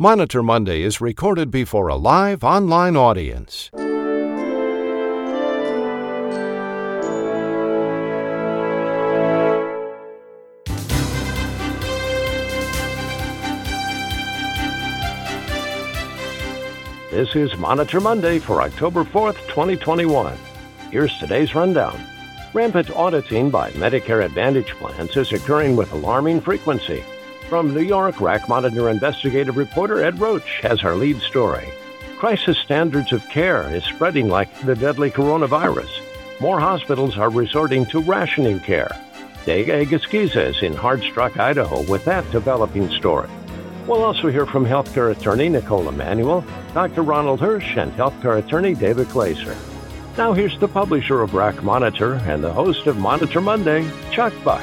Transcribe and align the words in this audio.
Monitor 0.00 0.44
Monday 0.44 0.82
is 0.82 1.00
recorded 1.00 1.50
before 1.50 1.88
a 1.88 1.96
live 1.96 2.44
online 2.44 2.96
audience. 2.96 3.68
This 17.10 17.34
is 17.34 17.56
Monitor 17.56 17.98
Monday 17.98 18.38
for 18.38 18.62
October 18.62 19.02
4th, 19.02 19.34
2021. 19.48 20.38
Here's 20.92 21.18
today's 21.18 21.56
rundown. 21.56 22.00
Rampant 22.54 22.92
auditing 22.92 23.50
by 23.50 23.72
Medicare 23.72 24.24
Advantage 24.24 24.76
plans 24.76 25.16
is 25.16 25.32
occurring 25.32 25.74
with 25.74 25.90
alarming 25.90 26.40
frequency. 26.40 27.02
From 27.48 27.72
New 27.72 27.80
York, 27.80 28.20
RAC 28.20 28.46
Monitor 28.46 28.90
investigative 28.90 29.56
reporter 29.56 30.04
Ed 30.04 30.20
Roach 30.20 30.60
has 30.60 30.84
our 30.84 30.94
lead 30.94 31.18
story. 31.22 31.66
Crisis 32.18 32.58
standards 32.58 33.10
of 33.10 33.26
care 33.30 33.74
is 33.74 33.82
spreading 33.84 34.28
like 34.28 34.52
the 34.66 34.76
deadly 34.76 35.10
coronavirus. 35.10 35.88
More 36.40 36.60
hospitals 36.60 37.16
are 37.16 37.30
resorting 37.30 37.86
to 37.86 38.02
rationing 38.02 38.60
care. 38.60 38.90
Dega 39.46 39.80
is 40.36 40.62
in 40.62 40.74
hard-struck 40.74 41.38
Idaho 41.38 41.90
with 41.90 42.04
that 42.04 42.30
developing 42.30 42.90
story. 42.90 43.30
We'll 43.86 44.04
also 44.04 44.28
hear 44.28 44.44
from 44.44 44.66
healthcare 44.66 45.10
attorney 45.10 45.48
Nicole 45.48 45.88
Emanuel, 45.88 46.44
Dr. 46.74 47.00
Ronald 47.00 47.40
Hirsch, 47.40 47.78
and 47.78 47.90
healthcare 47.92 48.44
attorney 48.44 48.74
David 48.74 49.06
Glazer. 49.06 49.56
Now 50.18 50.34
here's 50.34 50.58
the 50.58 50.68
publisher 50.68 51.22
of 51.22 51.32
RAC 51.32 51.62
Monitor 51.62 52.16
and 52.26 52.44
the 52.44 52.52
host 52.52 52.86
of 52.86 52.98
Monitor 52.98 53.40
Monday, 53.40 53.90
Chuck 54.10 54.34
Buck. 54.44 54.62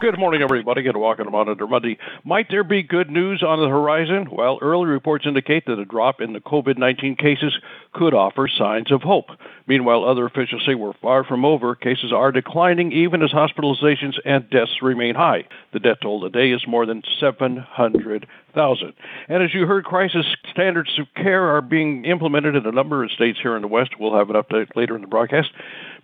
Good 0.00 0.18
morning, 0.18 0.42
everybody, 0.42 0.86
and 0.88 1.00
welcome 1.00 1.26
to 1.26 1.30
Monitor 1.30 1.68
Monday. 1.68 1.98
Might 2.24 2.48
there 2.50 2.64
be 2.64 2.82
good 2.82 3.10
news 3.10 3.44
on 3.44 3.60
the 3.60 3.68
horizon? 3.68 4.28
Well, 4.30 4.58
early 4.60 4.86
reports 4.86 5.24
indicate 5.24 5.66
that 5.66 5.78
a 5.78 5.84
drop 5.84 6.20
in 6.20 6.32
the 6.32 6.40
COVID 6.40 6.76
19 6.78 7.14
cases 7.14 7.56
could 7.92 8.12
offer 8.12 8.48
signs 8.48 8.90
of 8.90 9.02
hope. 9.02 9.26
Meanwhile, 9.68 10.04
other 10.04 10.26
officials 10.26 10.62
say 10.66 10.74
we're 10.74 10.94
far 10.94 11.22
from 11.22 11.44
over. 11.44 11.76
Cases 11.76 12.12
are 12.12 12.32
declining 12.32 12.90
even 12.90 13.22
as 13.22 13.30
hospitalizations 13.30 14.14
and 14.24 14.50
deaths 14.50 14.82
remain 14.82 15.14
high. 15.14 15.44
The 15.72 15.78
death 15.78 15.98
toll 16.02 16.20
today 16.20 16.50
is 16.50 16.66
more 16.66 16.86
than 16.86 17.02
700,000. 17.20 18.92
And 19.28 19.42
as 19.42 19.54
you 19.54 19.66
heard, 19.66 19.84
crisis 19.84 20.26
standards 20.50 20.98
of 20.98 21.06
care 21.14 21.54
are 21.54 21.62
being 21.62 22.04
implemented 22.04 22.56
in 22.56 22.66
a 22.66 22.72
number 22.72 23.04
of 23.04 23.12
states 23.12 23.38
here 23.40 23.54
in 23.54 23.62
the 23.62 23.68
West. 23.68 23.92
We'll 23.98 24.16
have 24.16 24.28
an 24.28 24.36
update 24.36 24.74
later 24.74 24.96
in 24.96 25.02
the 25.02 25.08
broadcast. 25.08 25.50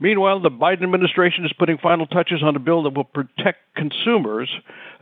Meanwhile, 0.01 0.41
the 0.41 0.51
Biden 0.51 0.83
administration 0.83 1.45
is 1.45 1.53
putting 1.53 1.77
final 1.77 2.07
touches 2.07 2.43
on 2.43 2.57
a 2.57 2.59
bill 2.59 2.83
that 2.85 2.95
will 2.95 3.05
protect 3.05 3.59
consumers 3.77 4.51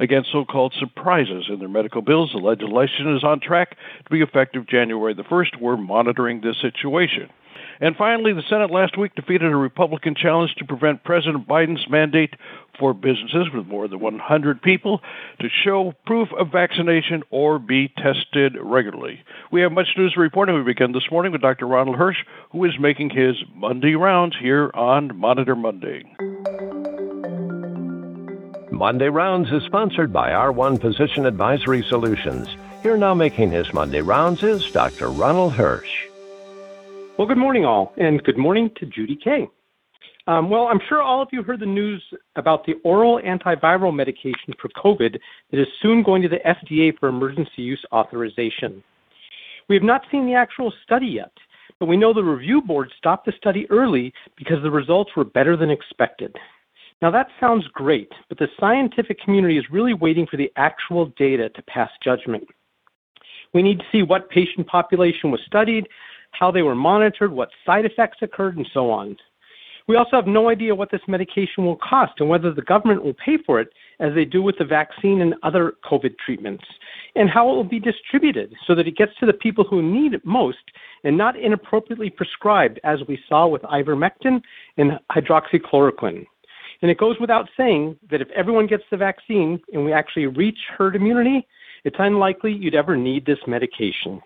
against 0.01 0.33
so 0.33 0.45
called 0.45 0.75
surprises 0.79 1.47
in 1.49 1.61
their 1.61 1.69
medical 1.69 2.03
bills. 2.03 2.33
The 2.33 2.39
legislation 2.39 3.17
is 3.17 3.23
on 3.23 3.39
track 3.39 3.77
to 4.05 4.11
be 4.11 4.23
effective 4.23 4.67
January 4.67 5.15
the 5.15 5.23
1st. 5.23 5.61
We're 5.61 5.77
monitoring 5.77 6.41
this 6.41 6.57
situation. 6.61 7.31
And 7.81 7.95
finally, 7.97 8.33
the 8.33 8.43
Senate 8.49 8.73
last 8.73 8.99
week 8.99 9.15
defeated 9.15 9.53
a 9.53 9.57
Republican 9.57 10.17
challenge 10.17 10.55
to 10.57 10.65
prevent 10.65 11.05
President 11.05 11.47
Biden's 11.47 11.89
mandate 11.89 12.35
for 12.79 12.95
businesses 12.95 13.49
with 13.53 13.67
more 13.67 13.89
than 13.89 14.01
100 14.01 14.63
people 14.63 15.01
to 15.41 15.49
show 15.65 15.95
proof 16.07 16.29
of 16.39 16.53
vaccination 16.53 17.23
or 17.31 17.59
be 17.59 17.89
tested 17.89 18.57
regularly. 18.61 19.21
We 19.51 19.61
have 19.63 19.73
much 19.73 19.89
news 19.97 20.13
to 20.15 20.21
report, 20.21 20.49
and 20.49 20.59
we 20.59 20.65
begin 20.65 20.93
this 20.93 21.11
morning 21.11 21.33
with 21.33 21.43
Dr. 21.43 21.67
Ronald 21.67 21.97
Hirsch, 21.97 22.25
who 22.51 22.65
is 22.65 22.79
making 22.79 23.11
his 23.11 23.37
Monday 23.55 23.95
rounds 23.95 24.37
here 24.41 24.71
on 24.75 25.17
Monitor 25.17 25.57
Monday. 25.57 26.05
Monday 28.71 29.09
Rounds 29.09 29.51
is 29.51 29.65
sponsored 29.65 30.13
by 30.13 30.31
R1 30.31 30.81
Physician 30.81 31.27
Advisory 31.27 31.83
Solutions. 31.83 32.49
Here 32.83 32.97
now 32.97 33.13
making 33.13 33.51
his 33.51 33.75
Monday 33.75 34.03
rounds 34.03 34.45
is 34.45 34.71
Dr. 34.71 35.11
Ronald 35.11 35.55
Hirsch. 35.55 36.07
Well, 37.17 37.27
good 37.27 37.39
morning, 37.39 37.65
all, 37.65 37.93
and 37.97 38.23
good 38.23 38.39
morning 38.39 38.71
to 38.77 38.87
Judy 38.87 39.17
Kay. 39.17 39.49
Um, 40.29 40.51
well, 40.51 40.67
I'm 40.67 40.81
sure 40.91 41.01
all 41.01 41.23
of 41.23 41.29
you 41.33 41.43
heard 41.43 41.61
the 41.61 41.67
news 41.67 42.05
about 42.37 42.67
the 42.67 42.75
oral 42.85 43.19
antiviral 43.23 43.97
medication 43.97 44.53
for 44.61 44.69
COVID 44.77 45.19
that 45.51 45.59
is 45.59 45.67
soon 45.81 46.03
going 46.03 46.21
to 46.21 46.29
the 46.29 46.41
FDA 46.45 46.97
for 46.99 47.09
emergency 47.09 47.63
use 47.63 47.83
authorization. 47.93 48.85
We 49.71 49.75
have 49.75 49.83
not 49.83 50.03
seen 50.13 50.27
the 50.27 50.35
actual 50.35 50.71
study 50.85 51.07
yet, 51.07 51.33
but 51.81 51.87
we 51.87 51.97
know 51.97 52.13
the 52.13 52.23
review 52.23 52.61
board 52.61 52.93
stopped 52.99 53.25
the 53.25 53.33
study 53.39 53.67
early 53.71 54.13
because 54.37 54.63
the 54.63 54.71
results 54.71 55.13
were 55.17 55.25
better 55.25 55.57
than 55.57 55.71
expected. 55.71 56.37
Now, 57.01 57.11
that 57.11 57.29
sounds 57.41 57.65
great, 57.73 58.13
but 58.29 58.37
the 58.37 58.49
scientific 58.61 59.19
community 59.23 59.57
is 59.57 59.65
really 59.71 59.95
waiting 59.95 60.27
for 60.27 60.37
the 60.37 60.53
actual 60.57 61.07
data 61.17 61.49
to 61.49 61.63
pass 61.63 61.91
judgment. 62.05 62.47
We 63.55 63.63
need 63.63 63.79
to 63.79 63.87
see 63.91 64.03
what 64.03 64.29
patient 64.29 64.67
population 64.67 65.31
was 65.31 65.41
studied, 65.47 65.89
how 66.33 66.51
they 66.51 66.61
were 66.61 66.75
monitored, 66.75 67.33
what 67.33 67.49
side 67.65 67.87
effects 67.87 68.19
occurred, 68.21 68.59
and 68.59 68.69
so 68.75 68.91
on. 68.91 69.17
We 69.89 69.97
also 69.97 70.17
have 70.17 70.27
no 70.27 70.51
idea 70.51 70.75
what 70.75 70.91
this 70.91 71.01
medication 71.09 71.65
will 71.65 71.77
cost 71.77 72.13
and 72.19 72.29
whether 72.29 72.53
the 72.53 72.63
government 72.63 73.03
will 73.03 73.15
pay 73.15 73.39
for 73.45 73.59
it, 73.59 73.69
as 74.01 74.15
they 74.15 74.27
do 74.27 74.43
with 74.43 74.59
the 74.59 74.65
vaccine 74.65 75.23
and 75.23 75.35
other 75.43 75.73
COVID 75.91 76.15
treatments, 76.25 76.63
and 77.17 77.29
how 77.31 77.51
it 77.51 77.55
will 77.55 77.65
be 77.65 77.81
distributed 77.81 78.55
so 78.67 78.75
that 78.75 78.87
it 78.87 78.97
gets 78.97 79.13
to 79.19 79.27
the 79.27 79.33
people 79.33 79.65
who 79.65 79.83
need 79.83 80.13
it 80.13 80.25
most 80.25 80.59
and 81.05 81.17
not 81.17 81.39
inappropriately 81.39 82.11
prescribed, 82.11 82.79
as 82.85 82.99
we 83.09 83.19
saw 83.29 83.47
with 83.47 83.63
ivermectin 83.63 84.43
and 84.77 84.93
hydroxychloroquine. 85.11 86.27
And 86.83 86.91
it 86.91 86.99
goes 86.99 87.17
without 87.19 87.49
saying 87.57 87.97
that 88.11 88.21
if 88.21 88.29
everyone 88.37 88.67
gets 88.67 88.85
the 88.91 88.97
vaccine 88.97 89.59
and 89.73 89.85
we 89.85 89.93
actually 89.93 90.27
reach 90.27 90.59
herd 90.77 90.97
immunity, 90.97 91.47
it's 91.85 91.97
unlikely 91.99 92.53
you'd 92.53 92.75
ever 92.75 92.97
need 92.97 93.25
this 93.25 93.39
medication. 93.47 94.21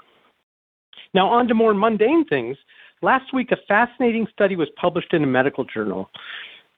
Now, 1.15 1.29
on 1.29 1.47
to 1.49 1.55
more 1.55 1.73
mundane 1.73 2.25
things. 2.25 2.57
Last 3.03 3.35
week, 3.35 3.51
a 3.51 3.57
fascinating 3.67 4.29
study 4.33 4.55
was 4.55 4.69
published 4.81 5.13
in 5.13 5.25
a 5.25 5.27
medical 5.27 5.65
journal. 5.65 6.09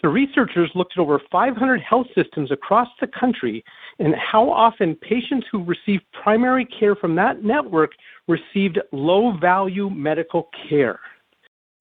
The 0.00 0.08
researchers 0.08 0.70
looked 0.74 0.94
at 0.96 1.00
over 1.00 1.20
500 1.30 1.80
health 1.82 2.06
systems 2.14 2.50
across 2.50 2.88
the 2.98 3.06
country 3.06 3.62
and 3.98 4.14
how 4.14 4.50
often 4.50 4.96
patients 4.96 5.46
who 5.52 5.62
received 5.62 6.02
primary 6.22 6.64
care 6.64 6.96
from 6.96 7.14
that 7.16 7.44
network 7.44 7.92
received 8.26 8.78
low 8.90 9.36
value 9.36 9.90
medical 9.90 10.48
care. 10.68 10.98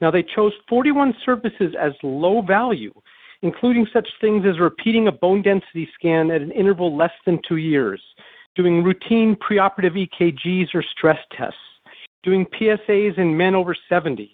Now, 0.02 0.12
they 0.12 0.24
chose 0.24 0.52
41 0.68 1.16
services 1.26 1.74
as 1.80 1.94
low 2.04 2.42
value, 2.42 2.94
including 3.44 3.88
such 3.94 4.08
things 4.20 4.46
as 4.46 4.60
repeating 4.60 5.08
a 5.08 5.12
bone 5.12 5.42
density 5.42 5.90
scan 5.94 6.32
at 6.32 6.42
an 6.42 6.52
interval 6.52 6.96
less 6.98 7.14
than 7.26 7.40
two 7.48 7.58
years, 7.58 8.02
doing 8.56 8.84
routine 8.84 9.38
preoperative 9.38 10.08
EKGs 10.08 10.76
or 10.76 10.84
stress 10.84 11.20
tests, 11.32 11.58
doing 12.24 12.46
PSAs 12.46 13.18
in 13.18 13.38
men 13.38 13.56
over 13.56 13.76
70, 13.90 14.32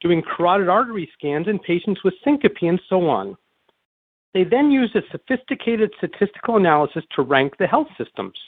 doing 0.00 0.22
carotid 0.22 0.68
artery 0.68 1.10
scans 1.14 1.48
in 1.48 1.58
patients 1.58 2.02
with 2.04 2.14
syncope, 2.24 2.62
and 2.62 2.80
so 2.88 3.08
on. 3.08 3.36
They 4.34 4.44
then 4.44 4.70
used 4.70 4.96
a 4.96 5.02
sophisticated 5.10 5.92
statistical 5.98 6.56
analysis 6.56 7.04
to 7.16 7.22
rank 7.22 7.56
the 7.58 7.66
health 7.66 7.88
systems. 7.98 8.38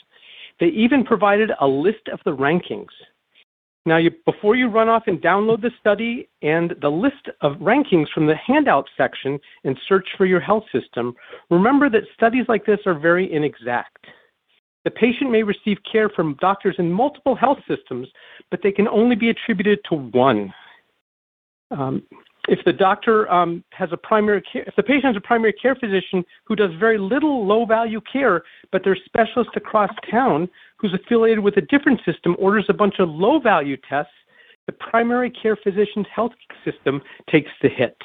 They 0.60 0.68
even 0.68 1.04
provided 1.04 1.50
a 1.60 1.66
list 1.66 2.08
of 2.12 2.20
the 2.24 2.34
rankings. 2.34 2.92
Now, 3.86 3.98
you, 3.98 4.10
before 4.24 4.56
you 4.56 4.68
run 4.68 4.88
off 4.88 5.02
and 5.08 5.20
download 5.20 5.60
the 5.60 5.70
study 5.78 6.28
and 6.40 6.74
the 6.80 6.90
list 6.90 7.28
of 7.42 7.56
rankings 7.56 8.08
from 8.14 8.26
the 8.26 8.36
handout 8.36 8.88
section 8.96 9.38
and 9.64 9.78
search 9.86 10.08
for 10.16 10.24
your 10.24 10.40
health 10.40 10.64
system, 10.72 11.14
remember 11.50 11.90
that 11.90 12.04
studies 12.14 12.46
like 12.48 12.64
this 12.64 12.80
are 12.86 12.98
very 12.98 13.30
inexact. 13.30 14.06
The 14.84 14.90
patient 14.90 15.30
may 15.30 15.42
receive 15.42 15.78
care 15.90 16.08
from 16.10 16.36
doctors 16.40 16.76
in 16.78 16.92
multiple 16.92 17.34
health 17.34 17.58
systems, 17.66 18.08
but 18.50 18.60
they 18.62 18.72
can 18.72 18.86
only 18.88 19.16
be 19.16 19.30
attributed 19.30 19.80
to 19.88 19.96
one. 19.96 20.52
Um, 21.70 22.02
if 22.46 22.58
the 22.66 22.72
doctor 22.72 23.30
um, 23.32 23.64
has 23.70 23.88
a 23.92 23.96
primary 23.96 24.42
care, 24.42 24.64
if 24.66 24.76
the 24.76 24.82
patient 24.82 25.06
has 25.06 25.16
a 25.16 25.20
primary 25.20 25.54
care 25.54 25.74
physician 25.74 26.22
who 26.44 26.54
does 26.54 26.70
very 26.78 26.98
little 26.98 27.46
low 27.46 27.64
value 27.64 28.00
care, 28.12 28.42
but 28.70 28.84
their 28.84 28.96
specialist 29.06 29.50
across 29.56 29.90
town 30.10 30.48
who's 30.76 30.92
affiliated 30.92 31.42
with 31.42 31.56
a 31.56 31.62
different 31.62 32.00
system 32.04 32.36
orders 32.38 32.66
a 32.68 32.74
bunch 32.74 32.96
of 32.98 33.08
low 33.08 33.38
value 33.38 33.78
tests, 33.88 34.12
the 34.66 34.72
primary 34.72 35.30
care 35.30 35.56
physician's 35.56 36.06
health 36.14 36.32
system 36.64 37.00
takes 37.30 37.50
the 37.62 37.68
hit. 37.68 37.96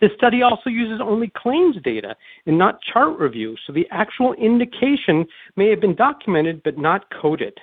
This 0.00 0.10
study 0.16 0.42
also 0.42 0.70
uses 0.70 1.00
only 1.00 1.32
claims 1.36 1.76
data 1.82 2.16
and 2.46 2.58
not 2.58 2.80
chart 2.82 3.18
review, 3.18 3.56
so 3.66 3.72
the 3.72 3.86
actual 3.90 4.34
indication 4.34 5.26
may 5.56 5.70
have 5.70 5.80
been 5.80 5.94
documented 5.94 6.62
but 6.62 6.78
not 6.78 7.06
coded. 7.10 7.58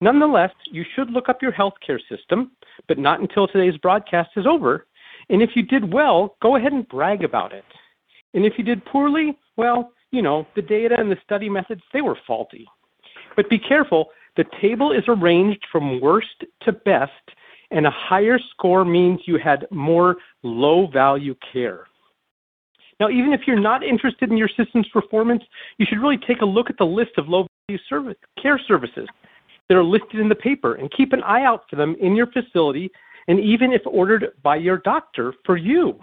Nonetheless, 0.00 0.50
you 0.70 0.84
should 0.94 1.10
look 1.10 1.28
up 1.28 1.42
your 1.42 1.52
healthcare 1.52 2.00
system, 2.08 2.52
but 2.88 2.98
not 2.98 3.20
until 3.20 3.46
today's 3.46 3.78
broadcast 3.78 4.30
is 4.36 4.46
over. 4.46 4.86
And 5.28 5.42
if 5.42 5.50
you 5.54 5.62
did 5.62 5.92
well, 5.92 6.36
go 6.42 6.56
ahead 6.56 6.72
and 6.72 6.88
brag 6.88 7.22
about 7.22 7.52
it. 7.52 7.64
And 8.34 8.44
if 8.44 8.54
you 8.58 8.64
did 8.64 8.84
poorly, 8.84 9.38
well, 9.56 9.92
you 10.10 10.22
know, 10.22 10.46
the 10.56 10.62
data 10.62 10.96
and 10.98 11.10
the 11.10 11.18
study 11.24 11.48
methods, 11.48 11.82
they 11.92 12.00
were 12.00 12.18
faulty. 12.26 12.66
But 13.36 13.48
be 13.48 13.58
careful, 13.58 14.10
the 14.36 14.44
table 14.60 14.92
is 14.92 15.04
arranged 15.08 15.64
from 15.70 16.00
worst 16.00 16.44
to 16.62 16.72
best 16.72 17.12
and 17.72 17.86
a 17.86 17.90
higher 17.90 18.38
score 18.50 18.84
means 18.84 19.20
you 19.24 19.38
had 19.38 19.66
more 19.70 20.16
low 20.42 20.86
value 20.86 21.34
care. 21.52 21.86
Now, 23.00 23.08
even 23.08 23.32
if 23.32 23.42
you're 23.46 23.58
not 23.58 23.82
interested 23.82 24.30
in 24.30 24.36
your 24.36 24.50
system's 24.56 24.88
performance, 24.88 25.42
you 25.78 25.86
should 25.88 26.00
really 26.00 26.18
take 26.18 26.42
a 26.42 26.44
look 26.44 26.70
at 26.70 26.78
the 26.78 26.86
list 26.86 27.12
of 27.16 27.28
low 27.28 27.46
service, 27.88 28.16
care 28.40 28.60
services 28.68 29.08
that 29.68 29.76
are 29.76 29.82
listed 29.84 30.20
in 30.20 30.28
the 30.28 30.34
paper 30.34 30.74
and 30.74 30.92
keep 30.92 31.12
an 31.12 31.22
eye 31.22 31.44
out 31.44 31.64
for 31.68 31.76
them 31.76 31.96
in 32.00 32.14
your 32.14 32.26
facility 32.26 32.90
and 33.28 33.40
even 33.40 33.72
if 33.72 33.82
ordered 33.86 34.32
by 34.42 34.56
your 34.56 34.78
doctor 34.78 35.34
for 35.44 35.56
you. 35.56 35.98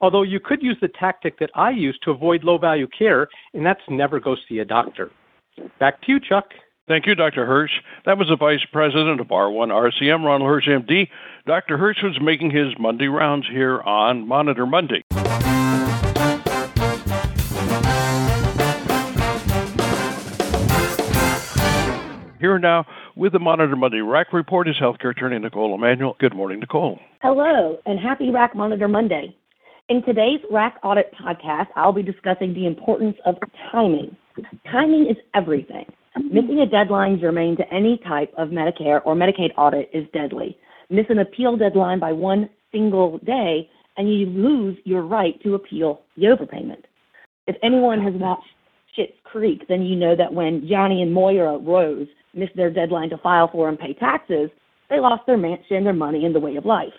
Although 0.00 0.22
you 0.22 0.40
could 0.40 0.62
use 0.62 0.76
the 0.80 0.88
tactic 0.88 1.38
that 1.38 1.50
I 1.54 1.70
use 1.70 1.98
to 2.02 2.10
avoid 2.10 2.44
low 2.44 2.58
value 2.58 2.88
care, 2.96 3.28
and 3.54 3.64
that's 3.64 3.80
never 3.88 4.18
go 4.18 4.36
see 4.48 4.58
a 4.58 4.64
doctor. 4.64 5.10
Back 5.78 6.00
to 6.02 6.12
you, 6.12 6.20
Chuck. 6.20 6.46
Thank 6.90 7.06
you, 7.06 7.14
Dr. 7.14 7.46
Hirsch. 7.46 7.70
That 8.04 8.18
was 8.18 8.26
the 8.26 8.36
Vice 8.36 8.64
President 8.72 9.20
of 9.20 9.28
R1 9.28 9.68
RCM, 9.68 10.24
Ronald 10.24 10.50
Hirsch, 10.50 10.66
MD. 10.66 11.06
Dr. 11.46 11.78
Hirsch 11.78 12.02
was 12.02 12.18
making 12.20 12.50
his 12.50 12.76
Monday 12.80 13.06
rounds 13.06 13.46
here 13.48 13.80
on 13.82 14.26
Monitor 14.26 14.66
Monday. 14.66 15.04
Here 22.40 22.58
now 22.58 22.84
with 23.14 23.34
the 23.34 23.38
Monitor 23.38 23.76
Monday 23.76 24.00
RAC 24.00 24.32
report 24.32 24.68
is 24.68 24.74
healthcare 24.82 25.10
attorney 25.10 25.38
Nicole 25.38 25.72
Emanuel. 25.76 26.16
Good 26.18 26.34
morning, 26.34 26.58
Nicole. 26.58 26.98
Hello, 27.22 27.78
and 27.86 28.00
happy 28.00 28.30
RAC 28.32 28.56
Monitor 28.56 28.88
Monday. 28.88 29.32
In 29.88 30.02
today's 30.02 30.40
RAC 30.50 30.80
Audit 30.82 31.14
podcast, 31.14 31.68
I'll 31.76 31.92
be 31.92 32.02
discussing 32.02 32.52
the 32.52 32.66
importance 32.66 33.16
of 33.26 33.36
timing. 33.70 34.16
Timing 34.72 35.06
is 35.08 35.16
everything. 35.36 35.84
Missing 36.16 36.60
a 36.60 36.66
deadline 36.66 37.20
germane 37.20 37.56
to 37.56 37.72
any 37.72 37.98
type 37.98 38.32
of 38.36 38.48
Medicare 38.48 39.00
or 39.04 39.14
Medicaid 39.14 39.50
audit 39.56 39.90
is 39.92 40.06
deadly. 40.12 40.58
Miss 40.88 41.06
an 41.08 41.20
appeal 41.20 41.56
deadline 41.56 42.00
by 42.00 42.12
one 42.12 42.50
single 42.72 43.18
day, 43.18 43.68
and 43.96 44.12
you 44.12 44.26
lose 44.26 44.76
your 44.84 45.02
right 45.02 45.40
to 45.42 45.54
appeal 45.54 46.02
the 46.16 46.24
overpayment. 46.24 46.82
If 47.46 47.56
anyone 47.62 48.02
has 48.02 48.14
watched 48.14 48.48
Schitt's 48.96 49.18
Creek, 49.22 49.66
then 49.68 49.82
you 49.82 49.94
know 49.94 50.16
that 50.16 50.32
when 50.32 50.66
Johnny 50.68 51.02
and 51.02 51.12
Moira 51.12 51.58
Rose 51.58 52.08
missed 52.34 52.56
their 52.56 52.70
deadline 52.70 53.10
to 53.10 53.18
file 53.18 53.48
for 53.50 53.68
and 53.68 53.78
pay 53.78 53.94
taxes, 53.94 54.50
they 54.88 54.98
lost 54.98 55.26
their 55.26 55.36
mansion, 55.36 55.84
their 55.84 55.92
money, 55.92 56.24
and 56.24 56.34
the 56.34 56.40
way 56.40 56.56
of 56.56 56.66
life. 56.66 56.92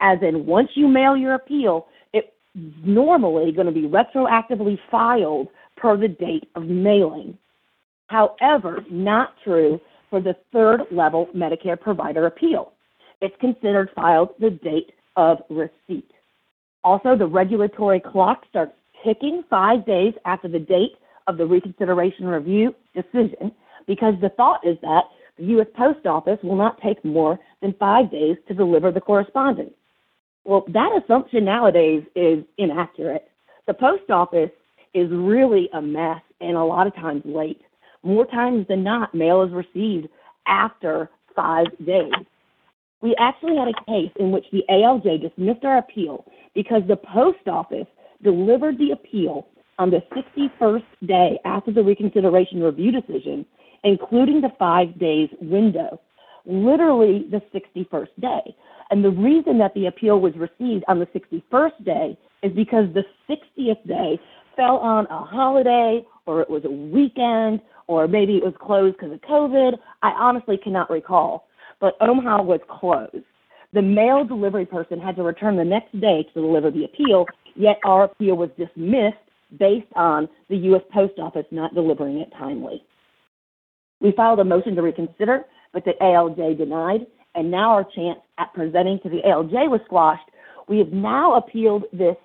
As 0.00 0.18
in, 0.22 0.46
once 0.46 0.70
you 0.74 0.88
mail 0.88 1.16
your 1.16 1.34
appeal, 1.34 1.86
it's 2.12 2.28
normally 2.54 3.52
going 3.52 3.66
to 3.66 3.72
be 3.72 3.82
retroactively 3.82 4.78
filed 4.90 5.48
per 5.76 5.96
the 5.96 6.08
date 6.08 6.48
of 6.54 6.64
mailing. 6.64 7.36
However, 8.06 8.84
not 8.90 9.34
true 9.44 9.80
for 10.08 10.20
the 10.20 10.36
third 10.52 10.80
level 10.90 11.28
Medicare 11.34 11.80
provider 11.80 12.26
appeal. 12.26 12.72
It's 13.20 13.34
considered 13.40 13.90
filed 13.94 14.30
the 14.40 14.50
date 14.50 14.92
of 15.16 15.38
receipt. 15.48 16.10
Also, 16.82 17.16
the 17.16 17.26
regulatory 17.26 18.00
clock 18.00 18.44
starts 18.48 18.72
ticking 19.04 19.44
five 19.48 19.84
days 19.86 20.14
after 20.24 20.48
the 20.48 20.58
date 20.58 20.96
of 21.30 21.38
the 21.38 21.46
reconsideration 21.46 22.26
review 22.26 22.74
decision 22.94 23.52
because 23.86 24.14
the 24.20 24.28
thought 24.30 24.60
is 24.66 24.76
that 24.82 25.04
the 25.38 25.44
U.S. 25.44 25.68
Post 25.74 26.04
Office 26.06 26.38
will 26.42 26.56
not 26.56 26.80
take 26.82 27.02
more 27.04 27.38
than 27.62 27.74
five 27.78 28.10
days 28.10 28.36
to 28.48 28.54
deliver 28.54 28.92
the 28.92 29.00
correspondence. 29.00 29.72
Well, 30.44 30.64
that 30.68 31.00
assumption 31.02 31.44
nowadays 31.44 32.02
is 32.14 32.44
inaccurate. 32.58 33.30
The 33.66 33.74
post 33.74 34.10
office 34.10 34.50
is 34.94 35.08
really 35.10 35.68
a 35.72 35.80
mess 35.80 36.20
and 36.40 36.56
a 36.56 36.64
lot 36.64 36.86
of 36.86 36.94
times 36.94 37.22
late. 37.24 37.60
More 38.02 38.26
times 38.26 38.66
than 38.68 38.82
not, 38.82 39.14
mail 39.14 39.42
is 39.42 39.52
received 39.52 40.08
after 40.46 41.10
five 41.36 41.66
days. 41.86 42.12
We 43.02 43.14
actually 43.18 43.56
had 43.56 43.68
a 43.68 43.84
case 43.86 44.12
in 44.18 44.30
which 44.30 44.44
the 44.52 44.64
ALJ 44.68 45.22
dismissed 45.22 45.64
our 45.64 45.78
appeal 45.78 46.24
because 46.54 46.82
the 46.88 46.96
post 46.96 47.46
office 47.46 47.86
delivered 48.22 48.78
the 48.78 48.90
appeal 48.90 49.46
on 49.80 49.90
the 49.90 50.02
61st 50.14 50.84
day 51.06 51.40
after 51.46 51.72
the 51.72 51.82
reconsideration 51.82 52.62
review 52.62 52.92
decision, 52.92 53.46
including 53.82 54.42
the 54.42 54.52
five 54.58 54.98
days 54.98 55.30
window, 55.40 55.98
literally 56.44 57.26
the 57.30 57.40
61st 57.54 58.08
day. 58.20 58.54
And 58.90 59.02
the 59.02 59.10
reason 59.10 59.56
that 59.58 59.72
the 59.72 59.86
appeal 59.86 60.20
was 60.20 60.34
received 60.36 60.84
on 60.86 60.98
the 60.98 61.06
61st 61.06 61.84
day 61.84 62.18
is 62.42 62.52
because 62.52 62.92
the 62.92 63.04
60th 63.26 63.86
day 63.88 64.20
fell 64.54 64.76
on 64.76 65.06
a 65.06 65.24
holiday 65.24 66.04
or 66.26 66.42
it 66.42 66.50
was 66.50 66.66
a 66.66 66.70
weekend 66.70 67.62
or 67.86 68.06
maybe 68.06 68.36
it 68.36 68.44
was 68.44 68.54
closed 68.60 68.98
because 68.98 69.14
of 69.14 69.20
COVID. 69.22 69.78
I 70.02 70.10
honestly 70.10 70.58
cannot 70.62 70.90
recall. 70.90 71.48
But 71.80 71.98
OMHA 72.00 72.44
was 72.44 72.60
closed. 72.68 73.24
The 73.72 73.80
mail 73.80 74.24
delivery 74.24 74.66
person 74.66 75.00
had 75.00 75.16
to 75.16 75.22
return 75.22 75.56
the 75.56 75.64
next 75.64 75.98
day 75.98 76.26
to 76.34 76.40
deliver 76.40 76.70
the 76.70 76.84
appeal, 76.84 77.24
yet 77.54 77.78
our 77.82 78.04
appeal 78.04 78.36
was 78.36 78.50
dismissed 78.58 79.16
based 79.58 79.92
on 79.96 80.28
the 80.48 80.56
U.S. 80.56 80.82
Post 80.92 81.18
Office 81.18 81.46
not 81.50 81.74
delivering 81.74 82.18
it 82.18 82.30
timely. 82.38 82.84
We 84.00 84.12
filed 84.12 84.40
a 84.40 84.44
motion 84.44 84.74
to 84.76 84.82
reconsider, 84.82 85.44
but 85.72 85.84
the 85.84 85.92
ALJ 86.00 86.58
denied, 86.58 87.06
and 87.34 87.50
now 87.50 87.70
our 87.70 87.84
chance 87.84 88.18
at 88.38 88.52
presenting 88.54 88.98
to 89.02 89.08
the 89.08 89.20
ALJ 89.26 89.68
was 89.68 89.80
squashed. 89.84 90.28
We 90.68 90.78
have 90.78 90.92
now 90.92 91.34
appealed 91.36 91.84
this 91.92 92.16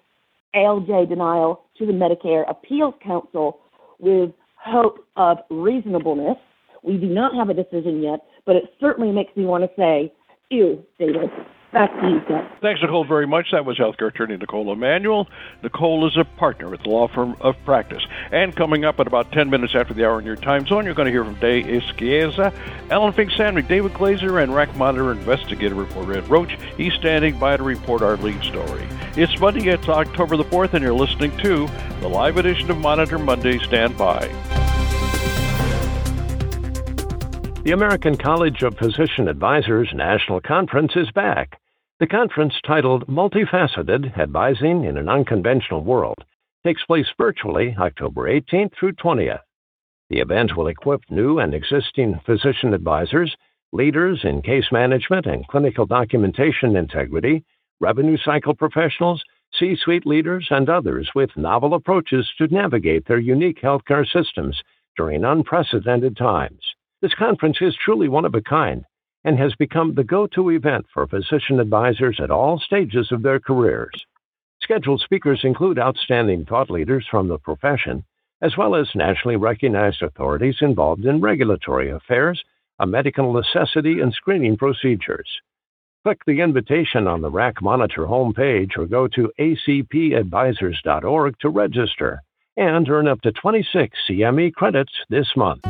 ALJ 0.56 1.10
denial 1.10 1.63
to 1.77 1.86
the 1.86 1.92
Medicare 1.92 2.50
Appeals 2.50 2.94
Council 3.04 3.60
with 4.00 4.31
hope 4.56 5.06
of 5.16 5.38
reasonableness. 5.50 6.38
We 6.83 6.98
do 6.98 7.07
not 7.07 7.36
have 7.36 7.50
a 7.50 7.54
decision 7.54 8.02
yet, 8.02 8.19
but 8.45 8.56
it 8.56 8.66
certainly 8.80 9.11
makes 9.11 9.35
me 9.35 9.45
want 9.45 9.64
to 9.64 9.69
say, 9.76 10.14
ew, 10.49 10.83
David. 10.97 11.30
Back 11.72 11.92
to 12.00 12.10
you. 12.10 12.22
Thanks, 12.62 12.81
Nicole, 12.81 13.04
very 13.04 13.28
much. 13.28 13.48
That 13.52 13.66
was 13.66 13.78
healthcare 13.78 14.07
attorney 14.07 14.38
Nicole 14.38 14.72
Emanuel. 14.72 15.28
Nicole 15.62 16.07
is 16.07 16.16
a 16.16 16.24
partner 16.24 16.74
at 16.74 16.84
the 16.84 16.90
law 16.90 17.07
firm 17.10 17.36
of 17.42 17.56
Practus. 17.66 18.02
And 18.31 18.56
coming 18.56 18.86
up 18.86 19.00
at 19.00 19.07
about 19.07 19.31
10 19.34 19.50
minutes 19.50 19.76
after 19.76 19.94
the 19.94 20.06
hour 20.06 20.19
in 20.19 20.26
your 20.26 20.38
time 20.38 20.66
zone, 20.66 20.86
you're 20.86 20.94
going 20.94 21.07
to 21.07 21.12
hear 21.12 21.26
from 21.26 21.36
Day 21.36 21.64
Egusquiza, 21.64 22.54
Ellen 22.90 23.12
Fink 23.12 23.31
Samnick, 23.31 23.68
David 23.68 23.94
Glazer, 23.94 24.42
and 24.42 24.56
RAC 24.56 24.74
Monitor 24.78 25.12
investigative 25.12 25.78
reporter 25.78 26.18
Ed 26.18 26.30
Roach. 26.30 26.57
He's 26.78 26.94
standing 26.94 27.38
by 27.38 27.57
to 27.57 27.64
report 27.64 28.02
our 28.02 28.16
lead 28.18 28.42
story. 28.44 28.88
It's 29.18 29.38
Monday, 29.40 29.68
it's 29.68 29.90
October 29.90 30.38
the 30.38 30.45
4th, 30.45 30.74
and 30.74 30.84
you're 30.84 30.94
listening 30.94 31.36
to 31.38 31.68
the 32.00 32.07
live 32.07 32.38
edition 32.38 32.72
of 32.72 32.78
Monitor 32.78 33.19
Monday. 33.19 33.60
Stand 33.60 33.98
by. 33.98 34.74
The 37.66 37.72
American 37.72 38.16
College 38.16 38.62
of 38.62 38.78
Physician 38.78 39.28
Advisors 39.28 39.90
National 39.92 40.40
Conference 40.40 40.92
is 40.95 41.10
back. 41.16 41.60
The 42.00 42.06
conference, 42.06 42.54
titled 42.64 43.07
Multifaceted 43.07 44.16
Advising 44.19 44.84
in 44.84 45.00
an 45.00 45.10
Unconventional 45.10 45.84
World, 45.84 46.24
takes 46.64 46.86
place 46.86 47.07
virtually 47.18 47.76
October 47.80 48.30
18th 48.30 48.76
through 48.80 48.92
20th. 48.92 49.40
The 50.12 50.19
event 50.19 50.56
will 50.56 50.68
equip 50.68 51.02
new 51.10 51.40
and 51.40 51.56
existing 51.56 52.19
physician 52.24 52.76
advisors, 52.76 53.36
leaders 53.74 54.19
in 54.24 54.44
case 54.44 54.72
management 54.72 55.26
and 55.26 55.48
clinical 55.48 55.88
documentation 55.88 56.76
integrity, 56.76 57.44
revenue 57.80 58.18
cycle 58.24 58.54
professionals, 58.54 59.24
C 59.60 59.76
suite 59.76 60.06
leaders, 60.06 60.45
and 60.52 60.69
others 60.69 61.10
with 61.16 61.36
novel 61.36 61.74
approaches 61.74 62.31
to 62.38 62.45
navigate 62.45 63.07
their 63.07 63.18
unique 63.18 63.60
healthcare 63.64 64.06
systems 64.06 64.62
during 64.95 65.26
unprecedented 65.26 66.16
times. 66.16 66.74
This 67.02 67.14
conference 67.14 67.57
is 67.61 67.75
truly 67.75 68.07
one 68.07 68.25
of 68.25 68.35
a 68.35 68.42
kind 68.42 68.85
and 69.23 69.40
has 69.40 69.56
become 69.56 69.94
the 69.94 70.04
go 70.04 70.28
to 70.28 70.52
event 70.52 70.85
for 70.94 71.07
physician 71.07 71.59
advisors 71.59 72.19
at 72.21 72.31
all 72.31 72.59
stages 72.59 73.11
of 73.11 73.23
their 73.23 73.40
careers. 73.40 74.06
Scheduled 74.61 75.02
speakers 75.02 75.42
include 75.44 75.80
outstanding 75.80 76.45
thought 76.45 76.69
leaders 76.69 77.06
from 77.09 77.28
the 77.28 77.40
profession, 77.40 78.04
as 78.42 78.56
well 78.56 78.75
as 78.75 78.95
nationally 78.95 79.35
recognized 79.35 80.02
authorities 80.02 80.57
involved 80.61 81.06
in 81.06 81.21
regulatory 81.21 81.90
affairs, 81.90 82.44
a 82.80 82.85
medical 82.85 83.33
necessity, 83.33 83.99
and 83.99 84.14
screening 84.14 84.57
procedures. 84.57 85.30
Click 86.04 86.19
the 86.28 86.42
invitation 86.42 87.07
on 87.07 87.21
the 87.21 87.31
RAC 87.31 87.61
Monitor 87.61 88.06
homepage 88.06 88.78
or 88.78 88.85
go 88.85 89.07
to 89.07 89.31
acpadvisors.org 89.40 91.40
to 91.40 91.49
register 91.49 92.21
and 92.57 92.90
earn 92.90 93.07
up 93.07 93.21
to 93.21 93.31
26 93.31 93.97
CME 94.07 94.54
credits 94.54 94.94
this 95.09 95.28
month. 95.35 95.66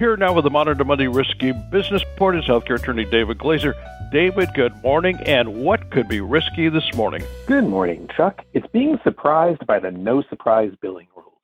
Here 0.00 0.16
now 0.16 0.32
with 0.32 0.44
the 0.44 0.50
Monitor 0.50 0.82
Monday 0.82 1.08
Risky 1.08 1.52
Business 1.52 2.02
Report 2.12 2.34
is 2.34 2.46
healthcare 2.46 2.76
attorney 2.76 3.04
David 3.04 3.36
Glazer. 3.36 3.74
David, 4.10 4.48
good 4.54 4.74
morning. 4.82 5.18
And 5.26 5.62
what 5.62 5.90
could 5.90 6.08
be 6.08 6.22
risky 6.22 6.70
this 6.70 6.94
morning? 6.94 7.22
Good 7.44 7.66
morning, 7.66 8.08
Chuck. 8.16 8.42
It's 8.54 8.66
being 8.68 8.98
surprised 9.04 9.66
by 9.66 9.78
the 9.78 9.90
no 9.90 10.22
surprise 10.30 10.72
billing 10.80 11.08
rules. 11.14 11.36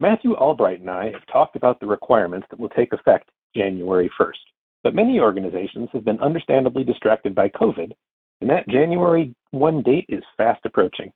Matthew 0.00 0.34
Albright 0.34 0.80
and 0.80 0.90
I 0.90 1.12
have 1.12 1.24
talked 1.32 1.54
about 1.54 1.78
the 1.78 1.86
requirements 1.86 2.48
that 2.50 2.58
will 2.58 2.68
take 2.70 2.92
effect 2.92 3.30
January 3.54 4.10
1st. 4.20 4.42
But 4.82 4.96
many 4.96 5.20
organizations 5.20 5.88
have 5.92 6.04
been 6.04 6.18
understandably 6.18 6.82
distracted 6.82 7.32
by 7.32 7.48
COVID, 7.50 7.92
and 8.40 8.50
that 8.50 8.68
January 8.68 9.36
1 9.52 9.82
date 9.82 10.06
is 10.08 10.24
fast 10.36 10.66
approaching. 10.66 11.12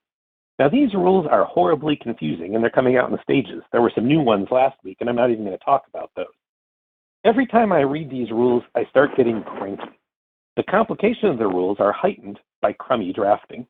Now, 0.61 0.69
these 0.69 0.95
rules 0.95 1.27
are 1.29 1.45
horribly 1.45 1.97
confusing, 2.01 2.55
and 2.55 2.63
they're 2.63 2.71
coming 2.71 2.97
out 2.97 3.11
in 3.11 3.19
stages. 3.25 3.65
There 3.73 3.83
were 3.83 3.93
some 3.97 4.07
new 4.07 4.21
ones 4.21 4.47
last 4.53 4.77
week, 4.85 4.99
and 5.01 5.11
I'm 5.11 5.17
not 5.17 5.33
even 5.33 5.45
going 5.45 5.59
to 5.59 5.65
talk 5.65 5.83
about 5.89 6.13
those. 6.15 6.27
Every 7.25 7.47
time 7.47 7.73
I 7.73 7.81
read 7.81 8.11
these 8.11 8.31
rules, 8.31 8.63
I 8.77 8.85
start 8.91 9.17
getting 9.17 9.43
cranky. 9.43 9.99
The 10.57 10.63
complication 10.65 11.29
of 11.29 11.39
the 11.39 11.49
rules 11.49 11.79
are 11.81 11.93
heightened 11.93 12.39
by 12.63 12.73
crummy 12.75 13.13
drafting. 13.13 13.67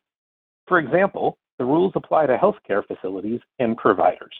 For 0.67 0.77
example, 0.77 1.37
the 1.57 1.65
rules 1.65 1.93
apply 1.95 2.27
to 2.27 2.37
healthcare 2.37 2.85
facilities 2.85 3.39
and 3.57 3.75
providers. 3.75 4.33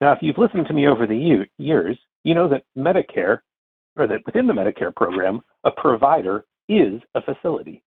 Now, 0.00 0.12
if 0.12 0.18
you've 0.20 0.38
listened 0.38 0.66
to 0.66 0.74
me 0.74 0.88
over 0.88 1.06
the 1.06 1.46
years, 1.58 1.98
you 2.24 2.34
know 2.34 2.48
that 2.48 2.64
Medicare, 2.76 3.38
or 3.96 4.08
that 4.08 4.26
within 4.26 4.48
the 4.48 4.52
Medicare 4.52 4.94
program, 4.94 5.40
a 5.62 5.70
provider 5.70 6.44
is 6.68 7.00
a 7.14 7.22
facility. 7.22 7.82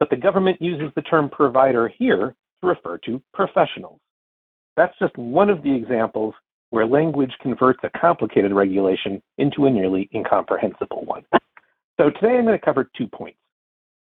But 0.00 0.10
the 0.10 0.16
government 0.16 0.60
uses 0.60 0.90
the 0.96 1.02
term 1.02 1.30
provider 1.30 1.86
here 1.86 2.34
to 2.60 2.66
refer 2.66 2.98
to 3.06 3.22
professionals. 3.32 4.00
That's 4.76 4.98
just 4.98 5.16
one 5.16 5.50
of 5.50 5.62
the 5.62 5.74
examples 5.74 6.34
where 6.74 6.86
language 6.86 7.30
converts 7.40 7.78
a 7.84 7.98
complicated 8.00 8.50
regulation 8.52 9.22
into 9.38 9.66
a 9.66 9.70
nearly 9.70 10.10
incomprehensible 10.12 11.04
one. 11.04 11.22
So 12.00 12.10
today 12.10 12.36
I'm 12.36 12.44
going 12.44 12.58
to 12.58 12.64
cover 12.64 12.90
two 12.98 13.06
points. 13.06 13.38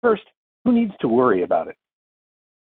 First, 0.01 0.23
who 0.65 0.73
needs 0.73 0.91
to 0.99 1.07
worry 1.07 1.43
about 1.43 1.69
it? 1.69 1.77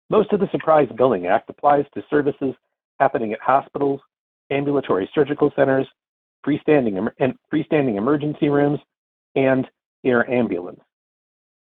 Most 0.09 0.33
of 0.33 0.41
the 0.41 0.49
Surprise 0.51 0.89
Billing 0.97 1.27
Act 1.27 1.49
applies 1.49 1.85
to 1.93 2.03
services 2.09 2.53
happening 2.99 3.31
at 3.31 3.39
hospitals, 3.39 4.01
ambulatory 4.51 5.09
surgical 5.15 5.53
centers, 5.55 5.87
freestanding, 6.45 7.09
and 7.21 7.35
freestanding 7.51 7.97
emergency 7.97 8.49
rooms, 8.49 8.79
and 9.35 9.65
air 10.03 10.29
ambulance. 10.29 10.81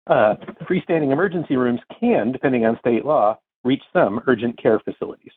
Uh, 0.06 0.36
freestanding 0.62 1.12
emergency 1.12 1.56
rooms 1.56 1.80
can, 2.00 2.32
depending 2.32 2.64
on 2.64 2.78
state 2.78 3.04
law, 3.04 3.38
reach 3.64 3.82
some 3.92 4.22
urgent 4.26 4.56
care 4.60 4.80
facilities. 4.80 5.32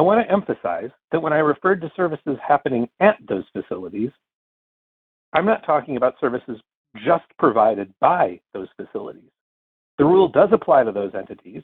I 0.00 0.02
want 0.02 0.26
to 0.26 0.32
emphasize 0.32 0.88
that 1.12 1.20
when 1.20 1.34
I 1.34 1.40
referred 1.40 1.82
to 1.82 1.92
services 1.94 2.38
happening 2.42 2.88
at 3.00 3.18
those 3.28 3.44
facilities, 3.52 4.08
I'm 5.34 5.44
not 5.44 5.66
talking 5.66 5.98
about 5.98 6.14
services 6.18 6.58
just 7.04 7.26
provided 7.38 7.92
by 8.00 8.40
those 8.54 8.68
facilities. 8.80 9.28
The 9.98 10.06
rule 10.06 10.26
does 10.26 10.48
apply 10.52 10.84
to 10.84 10.92
those 10.92 11.14
entities, 11.14 11.62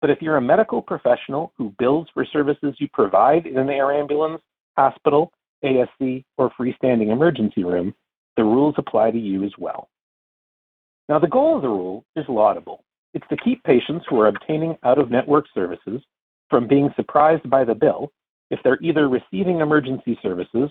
but 0.00 0.10
if 0.10 0.22
you're 0.22 0.36
a 0.36 0.40
medical 0.40 0.80
professional 0.80 1.52
who 1.58 1.74
bills 1.80 2.06
for 2.14 2.24
services 2.24 2.76
you 2.78 2.86
provide 2.92 3.46
in 3.46 3.58
an 3.58 3.68
air 3.68 3.90
ambulance, 3.90 4.40
hospital, 4.76 5.32
ASC, 5.64 6.22
or 6.38 6.52
freestanding 6.52 7.10
emergency 7.10 7.64
room, 7.64 7.92
the 8.36 8.44
rules 8.44 8.76
apply 8.78 9.10
to 9.10 9.18
you 9.18 9.42
as 9.42 9.52
well. 9.58 9.88
Now, 11.08 11.18
the 11.18 11.26
goal 11.26 11.56
of 11.56 11.62
the 11.62 11.68
rule 11.68 12.04
is 12.14 12.26
laudable. 12.28 12.84
It's 13.12 13.26
to 13.28 13.36
keep 13.38 13.64
patients 13.64 14.06
who 14.08 14.20
are 14.20 14.28
obtaining 14.28 14.78
out 14.84 15.00
of 15.00 15.10
network 15.10 15.46
services 15.52 16.00
from 16.52 16.68
being 16.68 16.90
surprised 16.96 17.48
by 17.48 17.64
the 17.64 17.74
bill 17.74 18.12
if 18.50 18.60
they're 18.62 18.78
either 18.82 19.08
receiving 19.08 19.60
emergency 19.60 20.18
services 20.22 20.70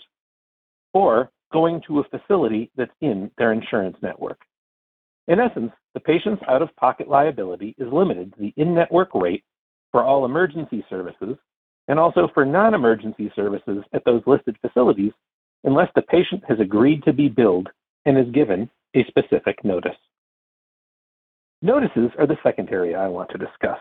or 0.93 1.31
going 1.51 1.81
to 1.87 1.99
a 1.99 2.03
facility 2.03 2.69
that's 2.77 2.93
in 3.01 3.31
their 3.39 3.51
insurance 3.51 3.97
network. 4.03 4.39
In 5.27 5.39
essence, 5.39 5.71
the 5.95 5.99
patient's 5.99 6.43
out 6.47 6.61
of 6.61 6.75
pocket 6.75 7.09
liability 7.09 7.73
is 7.79 7.91
limited 7.91 8.31
to 8.33 8.39
the 8.39 8.53
in 8.57 8.75
network 8.75 9.09
rate 9.15 9.43
for 9.91 10.03
all 10.03 10.23
emergency 10.23 10.85
services 10.87 11.35
and 11.87 11.99
also 11.99 12.29
for 12.31 12.45
non 12.45 12.75
emergency 12.75 13.31
services 13.35 13.83
at 13.91 14.05
those 14.05 14.21
listed 14.27 14.55
facilities 14.61 15.13
unless 15.63 15.89
the 15.95 16.03
patient 16.03 16.43
has 16.47 16.59
agreed 16.59 17.03
to 17.05 17.11
be 17.11 17.27
billed 17.27 17.69
and 18.05 18.19
is 18.19 18.31
given 18.33 18.69
a 18.95 19.03
specific 19.05 19.65
notice. 19.65 19.97
Notices 21.63 22.11
are 22.19 22.27
the 22.27 22.37
second 22.43 22.69
area 22.69 22.99
I 22.99 23.07
want 23.07 23.31
to 23.31 23.39
discuss. 23.39 23.79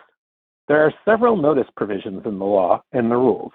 There 0.71 0.87
are 0.87 0.95
several 1.05 1.37
notice 1.37 1.67
provisions 1.77 2.23
in 2.25 2.39
the 2.39 2.45
law 2.45 2.81
and 2.93 3.11
the 3.11 3.17
rules. 3.17 3.51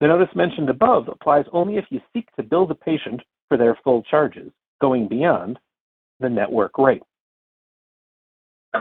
The 0.00 0.06
notice 0.06 0.32
mentioned 0.36 0.70
above 0.70 1.08
applies 1.08 1.46
only 1.52 1.78
if 1.78 1.86
you 1.90 2.00
seek 2.12 2.30
to 2.36 2.44
bill 2.44 2.64
the 2.64 2.76
patient 2.76 3.20
for 3.48 3.58
their 3.58 3.76
full 3.82 4.04
charges, 4.04 4.52
going 4.80 5.08
beyond 5.08 5.58
the 6.20 6.28
network 6.28 6.78
rate. 6.78 7.02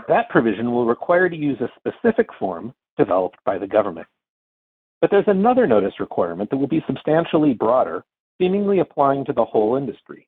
That 0.07 0.29
provision 0.29 0.71
will 0.71 0.85
require 0.85 1.29
to 1.29 1.35
use 1.35 1.59
a 1.61 1.71
specific 1.79 2.27
form 2.37 2.75
developed 2.95 3.39
by 3.43 3.57
the 3.57 3.65
government. 3.65 4.05
But 5.01 5.09
there's 5.09 5.25
another 5.25 5.65
notice 5.65 5.99
requirement 5.99 6.51
that 6.51 6.57
will 6.57 6.67
be 6.67 6.83
substantially 6.85 7.55
broader, 7.55 8.03
seemingly 8.39 8.81
applying 8.81 9.25
to 9.25 9.33
the 9.33 9.45
whole 9.45 9.77
industry, 9.77 10.27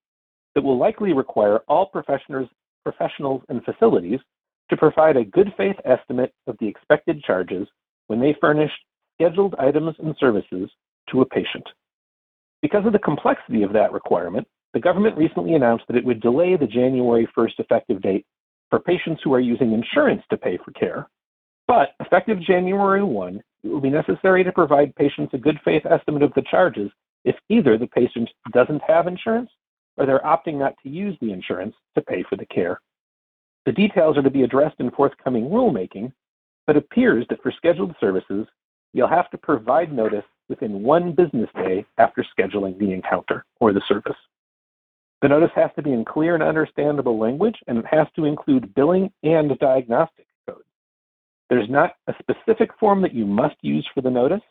that 0.55 0.63
will 0.63 0.79
likely 0.79 1.13
require 1.13 1.60
all 1.67 1.86
professionals, 1.86 2.50
professionals 2.84 3.43
and 3.50 3.63
facilities 3.63 4.20
to 4.73 4.77
provide 4.77 5.17
a 5.17 5.23
good 5.23 5.53
faith 5.55 5.75
estimate 5.85 6.33
of 6.47 6.57
the 6.59 6.67
expected 6.67 7.21
charges 7.23 7.67
when 8.07 8.19
they 8.19 8.35
furnish 8.41 8.71
scheduled 9.13 9.53
items 9.59 9.95
and 9.99 10.15
services 10.19 10.67
to 11.11 11.21
a 11.21 11.25
patient. 11.25 11.63
Because 12.63 12.83
of 12.85 12.93
the 12.93 12.99
complexity 12.99 13.61
of 13.61 13.71
that 13.73 13.91
requirement, 13.91 14.47
the 14.73 14.79
government 14.79 15.15
recently 15.15 15.53
announced 15.53 15.85
that 15.87 15.95
it 15.95 16.03
would 16.03 16.21
delay 16.21 16.57
the 16.57 16.65
January 16.65 17.27
1st 17.37 17.59
effective 17.59 18.01
date 18.01 18.25
for 18.71 18.79
patients 18.79 19.21
who 19.23 19.31
are 19.33 19.39
using 19.39 19.73
insurance 19.73 20.23
to 20.31 20.37
pay 20.37 20.57
for 20.65 20.71
care. 20.71 21.07
But 21.67 21.89
effective 21.99 22.41
January 22.41 23.03
1, 23.03 23.41
it 23.63 23.67
will 23.67 23.79
be 23.79 23.91
necessary 23.91 24.43
to 24.43 24.51
provide 24.51 24.95
patients 24.95 25.35
a 25.35 25.37
good 25.37 25.59
faith 25.63 25.85
estimate 25.85 26.23
of 26.23 26.33
the 26.33 26.43
charges 26.49 26.89
if 27.25 27.35
either 27.49 27.77
the 27.77 27.87
patient 27.87 28.27
doesn't 28.51 28.81
have 28.87 29.05
insurance 29.05 29.51
or 29.97 30.07
they're 30.07 30.19
opting 30.21 30.57
not 30.57 30.73
to 30.81 30.89
use 30.89 31.15
the 31.21 31.31
insurance 31.31 31.75
to 31.93 32.01
pay 32.01 32.23
for 32.27 32.37
the 32.37 32.45
care. 32.47 32.79
The 33.65 33.72
details 33.72 34.17
are 34.17 34.22
to 34.22 34.29
be 34.29 34.43
addressed 34.43 34.79
in 34.79 34.91
forthcoming 34.91 35.46
rulemaking, 35.46 36.12
but 36.67 36.75
it 36.75 36.84
appears 36.84 37.25
that 37.29 37.41
for 37.41 37.51
scheduled 37.51 37.96
services, 38.00 38.46
you'll 38.93 39.08
have 39.08 39.29
to 39.32 39.38
provide 39.38 39.91
notice 39.91 40.25
within 40.50 40.84
one 40.84 41.13
business 41.13 41.50
day 41.55 41.86
after 41.98 42.25
scheduling 42.38 42.77
the 42.77 42.91
encounter 42.91 43.46
or 43.62 43.72
the 43.72 43.82
service. 43.88 44.17
The 45.22 45.29
notice 45.29 45.51
has 45.55 45.72
to 45.77 45.82
be 45.82 45.93
in 45.93 46.03
clear 46.03 46.34
and 46.34 46.43
understandable 46.43 47.17
language, 47.17 47.55
and 47.67 47.77
it 47.77 47.86
has 47.86 48.08
to 48.17 48.25
include 48.25 48.75
billing 48.75 49.10
and 49.24 49.58
diagnostic 49.60 50.27
codes. 50.46 50.65
There's 51.50 51.70
not 51.70 51.96
a 52.08 52.13
specific 52.20 52.72
form 52.77 53.01
that 53.03 53.13
you 53.13 53.25
must 53.25 53.55
use 53.62 53.88
for 53.93 54.01
the 54.01 54.12
notice, 54.12 54.41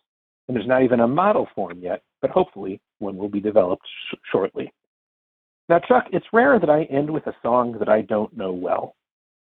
and 0.49 0.57
there's 0.57 0.66
not 0.66 0.83
even 0.83 1.00
a 1.00 1.09
model 1.09 1.47
form 1.54 1.81
yet, 1.81 2.02
but 2.23 2.31
hopefully 2.31 2.81
one 3.00 3.19
will 3.19 3.28
be 3.28 3.40
developed 3.40 3.85
sh- 3.87 4.16
shortly. 4.31 4.73
Now, 5.69 5.81
Chuck, 5.81 6.07
it's 6.12 6.26
rare 6.33 6.59
that 6.59 6.71
I 6.71 6.85
end 6.85 7.11
with 7.11 7.26
a 7.26 7.37
song 7.42 7.76
that 7.78 7.90
I 7.90 8.00
don't 8.00 8.35
know 8.35 8.52
well 8.52 8.95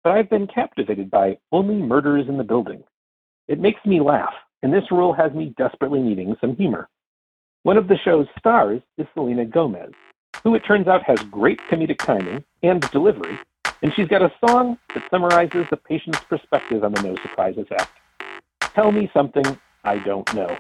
but 0.07 0.17
I've 0.17 0.31
been 0.31 0.47
captivated 0.47 1.11
by 1.11 1.37
Only 1.51 1.75
Murders 1.75 2.29
in 2.29 2.39
the 2.39 2.45
Building. 2.45 2.85
It 3.49 3.59
makes 3.59 3.85
me 3.85 4.01
laugh, 4.01 4.35
and 4.63 4.73
this 4.73 4.89
rule 4.93 5.13
has 5.13 5.33
me 5.33 5.53
desperately 5.59 5.99
needing 5.99 6.37
some 6.41 6.55
humor. 6.55 6.89
One 7.65 7.77
of 7.77 7.89
the 7.89 7.99
show's 8.05 8.29
stars 8.39 8.81
is 8.99 9.09
Selena 9.15 9.45
Gomez, 9.45 9.91
who 10.45 10.55
it 10.55 10.61
turns 10.61 10.87
out 10.87 11.03
has 11.03 11.19
great 11.29 11.59
comedic 11.69 11.99
timing 11.99 12.45
and 12.63 12.89
delivery, 12.93 13.37
and 13.83 13.93
she's 13.97 14.07
got 14.07 14.23
a 14.23 14.33
song 14.47 14.79
that 14.95 15.03
summarizes 15.11 15.67
the 15.71 15.77
patient's 15.77 16.21
perspective 16.21 16.85
on 16.85 16.93
the 16.93 17.03
No 17.03 17.17
Surprises 17.17 17.67
Act. 17.77 17.91
Tell 18.77 18.93
me 18.93 19.11
something 19.13 19.59
I 19.83 19.99
don't 19.99 20.33
know. 20.37 20.57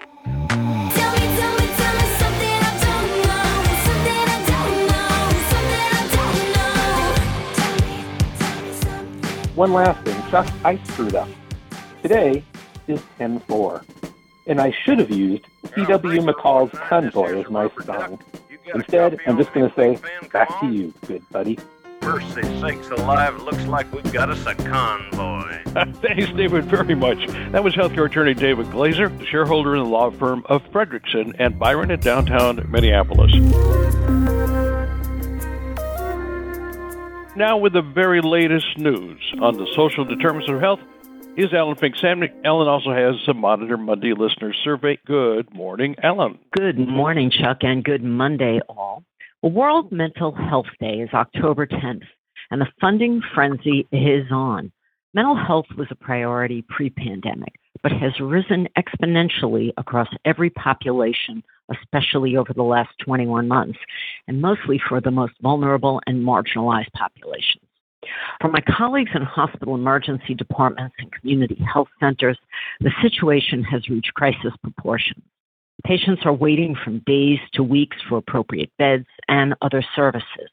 One 9.57 9.73
last 9.73 10.05
thing, 10.05 10.31
Chuck, 10.31 10.47
I 10.67 10.77
screwed 10.85 11.15
up. 11.15 11.31
Today 12.03 12.45
is 12.89 13.03
10 13.17 13.41
4, 13.41 13.83
and 14.49 14.61
I 14.61 14.71
should 14.71 14.99
have 14.99 15.11
used 15.11 15.47
C.W. 15.75 16.21
McCall's 16.21 16.79
Convoy 16.79 17.41
as 17.41 17.49
my 17.49 17.71
song. 17.83 18.23
Instead, 18.75 19.19
I'm 19.27 19.39
just 19.39 19.55
going 19.55 19.71
to 19.71 19.75
say, 19.75 19.99
back 20.29 20.61
to 20.61 20.67
you, 20.71 20.93
good 21.07 21.27
buddy. 21.31 21.59
Mercy 22.03 22.43
sakes 22.61 22.91
alive, 22.91 23.41
looks 23.45 23.65
like 23.65 23.91
we've 23.95 24.13
got 24.13 24.29
us 24.29 24.45
a 24.45 24.55
convoy. 24.55 25.63
Thanks, 26.03 26.31
David, 26.33 26.65
very 26.65 26.95
much. 26.95 27.27
That 27.53 27.65
was 27.65 27.75
healthcare 27.75 28.05
attorney 28.05 28.35
David 28.35 28.67
Glazer, 28.67 29.27
shareholder 29.27 29.75
in 29.75 29.85
the 29.85 29.89
law 29.89 30.11
firm 30.11 30.45
of 30.51 30.63
Fredrikson 30.65 31.35
and 31.39 31.59
Byron 31.59 31.91
in 31.91 32.01
downtown 32.01 32.71
Minneapolis. 32.71 33.33
Now, 37.37 37.59
with 37.59 37.75
the 37.75 37.83
very 37.83 38.23
latest 38.23 38.79
news 38.79 39.21
on 39.43 39.59
the 39.59 39.67
social 39.75 40.07
determinants 40.07 40.51
of 40.51 40.59
health, 40.59 40.81
is 41.37 41.53
Ellen 41.53 41.77
Fink 41.77 41.95
Samnick. 41.97 42.33
Ellen 42.47 42.67
also 42.67 42.93
has 42.93 43.17
a 43.29 43.35
Monitor 43.35 43.77
Monday 43.77 44.15
listener 44.15 44.55
survey. 44.65 44.99
Good 45.07 45.53
morning, 45.53 45.97
Ellen. 46.03 46.39
Good 46.57 46.79
morning, 46.79 47.31
Chuck, 47.31 47.59
and 47.61 47.85
good 47.85 48.03
Monday, 48.03 48.61
all. 48.71 49.05
World 49.43 49.93
Mental 49.93 50.33
Health 50.33 50.65
Day 50.81 51.01
is 51.01 51.11
October 51.13 51.67
10th, 51.67 52.07
and 52.51 52.59
the 52.59 52.73
funding 52.81 53.21
frenzy 53.35 53.87
is 53.93 54.25
on. 54.31 54.73
Mental 55.13 55.37
health 55.37 55.67
was 55.77 55.89
a 55.91 55.95
priority 55.95 56.65
pre 56.67 56.89
pandemic, 56.89 57.53
but 57.83 57.93
has 57.93 58.19
risen 58.19 58.67
exponentially 58.79 59.73
across 59.77 60.09
every 60.25 60.49
population, 60.49 61.43
especially 61.71 62.37
over 62.37 62.53
the 62.53 62.63
last 62.63 62.91
21 63.05 63.49
months, 63.49 63.79
and 64.29 64.41
mostly 64.41 64.81
for 64.89 65.01
the 65.01 65.11
most 65.11 65.35
vulnerable 65.43 66.01
and 66.07 66.25
marginalized 66.25 66.93
populations. 66.93 67.65
For 68.41 68.49
my 68.49 68.61
colleagues 68.61 69.11
in 69.15 69.23
hospital 69.23 69.75
emergency 69.75 70.35
departments 70.35 70.95
and 70.99 71.11
community 71.13 71.59
health 71.73 71.89
centers, 72.01 72.39
the 72.81 72.93
situation 73.03 73.65
has 73.65 73.89
reached 73.89 74.15
crisis 74.15 74.53
proportions. 74.63 75.23
Patients 75.85 76.23
are 76.25 76.33
waiting 76.33 76.77
from 76.83 77.01
days 77.01 77.39
to 77.55 77.63
weeks 77.63 77.97
for 78.09 78.19
appropriate 78.19 78.71
beds 78.79 79.07
and 79.29 79.55
other 79.63 79.85
services. 79.95 80.51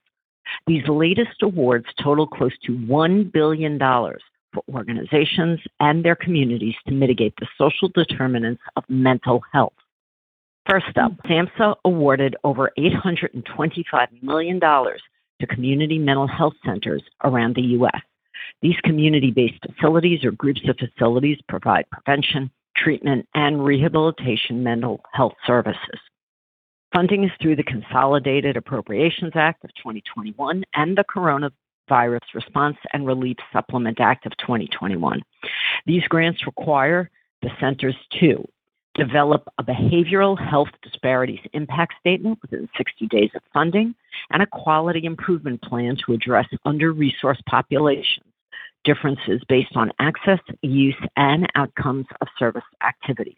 These 0.68 0.88
latest 0.88 1.42
awards 1.42 1.86
total 2.02 2.28
close 2.28 2.58
to 2.66 2.74
$1 2.74 3.32
billion 3.32 3.80
for 3.80 4.64
organizations 4.72 5.60
and 5.80 6.04
their 6.04 6.16
communities 6.16 6.76
to 6.88 6.94
mitigate 6.94 7.34
the 7.40 7.48
social 7.58 7.90
determinants 7.90 8.62
of 8.76 8.84
mental 8.90 9.42
health. 9.52 9.74
First 10.70 10.98
up, 10.98 11.12
SAMHSA 11.26 11.76
awarded 11.84 12.36
over 12.44 12.72
$825 12.78 14.24
million 14.24 14.60
to 14.60 15.48
community 15.48 16.00
mental 16.00 16.28
health 16.28 16.54
centers 16.66 17.04
around 17.24 17.56
the 17.56 17.62
U.S. 17.62 18.02
These 18.62 18.78
community 18.84 19.32
based 19.32 19.60
facilities 19.62 20.24
or 20.24 20.32
groups 20.32 20.62
of 20.70 20.78
facilities 20.78 21.38
provide 21.50 21.90
prevention, 21.90 22.50
treatment, 22.78 23.28
and 23.36 23.64
rehabilitation 23.64 24.64
mental 24.64 25.02
health 25.12 25.34
services. 25.46 26.00
Funding 26.94 27.26
is 27.26 27.32
through 27.42 27.58
the 27.58 27.64
Consolidated 27.64 28.56
Appropriations 28.56 29.34
Act 29.36 29.66
of 29.66 29.72
2021 29.76 30.64
and 30.76 30.98
the 30.98 31.04
Coronavirus 31.04 32.22
Response 32.34 32.78
and 32.94 33.06
Relief 33.06 33.36
Supplement 33.52 34.00
Act 34.00 34.26
of 34.26 34.38
2021. 34.38 35.22
These 35.86 36.04
grants 36.04 36.46
require 36.46 37.10
the 37.42 37.50
centers 37.60 37.98
to 38.22 38.48
develop 38.96 39.48
a 39.58 39.64
behavioral 39.64 40.40
health 40.40 40.70
disparities 40.82 41.40
impact 41.54 41.94
statement 42.00 42.40
within 42.42 42.70
60 42.78 43.08
days 43.08 43.30
of 43.36 43.42
funding, 43.54 43.96
and 44.30 44.42
a 44.42 44.48
quality 44.48 45.06
improvement 45.06 45.62
plan 45.62 45.98
to 46.06 46.14
address 46.14 46.48
under 46.66 46.94
resourced 46.94 47.44
populations 47.48 48.26
differences 48.84 49.42
based 49.48 49.76
on 49.76 49.92
access, 50.00 50.40
use, 50.62 50.96
and 51.16 51.50
outcomes 51.56 52.06
of 52.22 52.28
service 52.38 52.64
activities. 52.86 53.38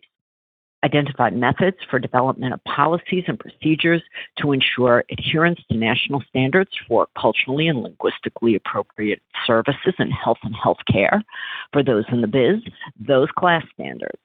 Identify 0.84 1.32
methods 1.32 1.78
for 1.90 1.98
development 1.98 2.54
of 2.54 2.64
policies 2.64 3.24
and 3.28 3.40
procedures 3.40 4.04
to 4.38 4.52
ensure 4.52 5.04
adherence 5.12 5.60
to 5.72 5.78
national 5.78 6.24
standards 6.30 6.72
for 6.88 7.08
culturally 7.20 7.68
and 7.68 7.82
linguistically 7.82 8.56
appropriate 8.56 9.22
services 9.48 9.94
in 9.98 10.12
health 10.12 10.38
and 10.44 10.56
health 10.56 10.78
care 10.92 11.24
for 11.74 11.84
those 11.84 12.06
in 12.12 12.22
the 12.22 12.28
biz, 12.28 12.62
those 13.00 13.30
CLAS 13.36 13.64
standards 13.74 14.20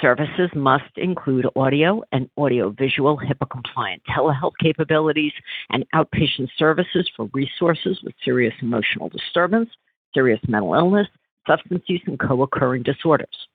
Services 0.00 0.50
must 0.54 0.96
include 0.96 1.46
audio 1.56 2.02
and 2.12 2.28
audiovisual 2.36 3.18
HIPAA 3.18 3.48
compliant 3.50 4.02
telehealth 4.08 4.52
capabilities 4.60 5.32
and 5.70 5.84
outpatient 5.94 6.48
services 6.58 7.08
for 7.16 7.30
resources 7.32 8.00
with 8.02 8.14
serious 8.24 8.54
emotional 8.60 9.08
disturbance, 9.08 9.70
serious 10.12 10.40
mental 10.48 10.74
illness, 10.74 11.06
substance 11.46 11.84
use, 11.86 12.02
and 12.06 12.18
co 12.18 12.42
occurring 12.42 12.82
disorders. 12.82 13.46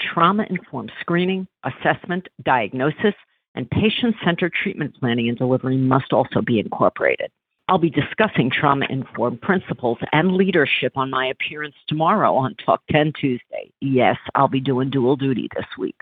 Trauma 0.00 0.46
informed 0.48 0.92
screening, 1.00 1.46
assessment, 1.64 2.28
diagnosis, 2.44 3.14
and 3.54 3.68
patient 3.70 4.14
centered 4.24 4.52
treatment 4.52 4.94
planning 4.98 5.28
and 5.28 5.36
delivery 5.36 5.76
must 5.76 6.12
also 6.12 6.40
be 6.40 6.58
incorporated. 6.58 7.30
I'll 7.68 7.78
be 7.78 7.90
discussing 7.90 8.48
trauma 8.48 8.86
informed 8.88 9.40
principles 9.40 9.98
and 10.12 10.36
leadership 10.36 10.92
on 10.94 11.10
my 11.10 11.26
appearance 11.26 11.74
tomorrow 11.88 12.34
on 12.36 12.54
Talk 12.64 12.80
10 12.92 13.12
Tuesday. 13.20 13.72
Yes, 13.80 14.16
I'll 14.36 14.46
be 14.46 14.60
doing 14.60 14.88
dual 14.88 15.16
duty 15.16 15.48
this 15.56 15.66
week. 15.76 16.00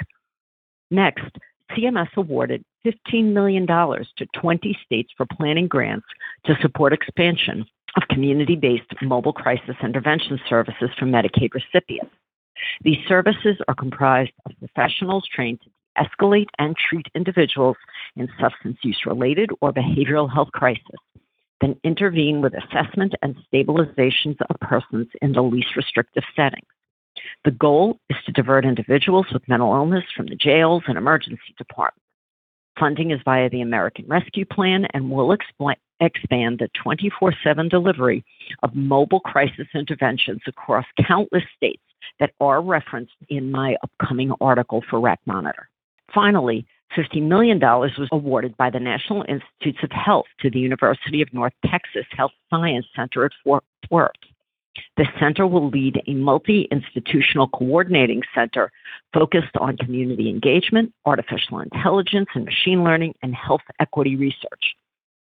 Next, 0.90 1.24
CMS 1.70 2.10
awarded 2.18 2.62
$15 2.86 3.32
million 3.32 3.66
to 3.66 4.26
20 4.38 4.78
states 4.84 5.10
for 5.16 5.24
planning 5.24 5.66
grants 5.66 6.06
to 6.44 6.54
support 6.60 6.92
expansion 6.92 7.64
of 7.96 8.02
community 8.10 8.56
based 8.56 8.92
mobile 9.00 9.32
crisis 9.32 9.76
intervention 9.82 10.38
services 10.50 10.90
for 10.98 11.06
Medicaid 11.06 11.54
recipients. 11.54 12.14
These 12.82 12.98
services 13.08 13.56
are 13.68 13.74
comprised 13.74 14.32
of 14.44 14.52
professionals 14.58 15.26
trained 15.34 15.60
to 15.62 15.70
escalate 16.04 16.48
and 16.58 16.76
treat 16.76 17.06
individuals 17.14 17.76
in 18.16 18.28
substance 18.38 18.76
use 18.82 19.00
related 19.06 19.48
or 19.62 19.72
behavioral 19.72 20.30
health 20.30 20.50
crisis 20.52 21.00
then 21.60 21.78
intervene 21.84 22.40
with 22.40 22.54
assessment 22.54 23.14
and 23.22 23.36
stabilizations 23.52 24.36
of 24.48 24.60
persons 24.60 25.08
in 25.22 25.32
the 25.32 25.42
least 25.42 25.76
restrictive 25.76 26.24
settings. 26.34 26.66
The 27.44 27.52
goal 27.52 28.00
is 28.10 28.16
to 28.26 28.32
divert 28.32 28.64
individuals 28.64 29.26
with 29.32 29.48
mental 29.48 29.72
illness 29.74 30.04
from 30.16 30.26
the 30.26 30.36
jails 30.36 30.82
and 30.86 30.98
emergency 30.98 31.54
departments. 31.56 32.00
Funding 32.78 33.12
is 33.12 33.20
via 33.24 33.48
the 33.48 33.60
American 33.60 34.06
Rescue 34.08 34.44
Plan 34.44 34.86
and 34.94 35.10
will 35.10 35.32
expand 36.00 36.58
the 36.58 36.68
24 36.82 37.32
7 37.44 37.68
delivery 37.68 38.24
of 38.62 38.74
mobile 38.74 39.20
crisis 39.20 39.68
interventions 39.74 40.40
across 40.46 40.84
countless 41.06 41.44
states 41.56 41.82
that 42.18 42.32
are 42.40 42.60
referenced 42.60 43.14
in 43.28 43.50
my 43.50 43.76
upcoming 43.82 44.32
article 44.40 44.82
for 44.90 45.00
RAC 45.00 45.20
Monitor. 45.24 45.68
Finally, 46.12 46.66
$50 46.96 47.22
million 47.22 47.58
was 47.60 48.08
awarded 48.12 48.56
by 48.56 48.70
the 48.70 48.80
National 48.80 49.24
Institutes 49.28 49.82
of 49.82 49.90
Health 49.90 50.26
to 50.40 50.50
the 50.50 50.58
University 50.58 51.22
of 51.22 51.32
North 51.32 51.52
Texas 51.66 52.06
Health 52.10 52.32
Science 52.50 52.86
Center 52.94 53.24
at 53.24 53.32
Fort 53.42 53.64
Worth. 53.90 54.12
The 54.96 55.06
center 55.20 55.46
will 55.46 55.68
lead 55.68 56.02
a 56.06 56.14
multi 56.14 56.68
institutional 56.70 57.48
coordinating 57.48 58.22
center 58.34 58.72
focused 59.12 59.56
on 59.60 59.76
community 59.76 60.28
engagement, 60.28 60.92
artificial 61.06 61.60
intelligence 61.60 62.28
and 62.34 62.44
machine 62.44 62.82
learning, 62.82 63.14
and 63.22 63.34
health 63.34 63.62
equity 63.78 64.16
research. 64.16 64.74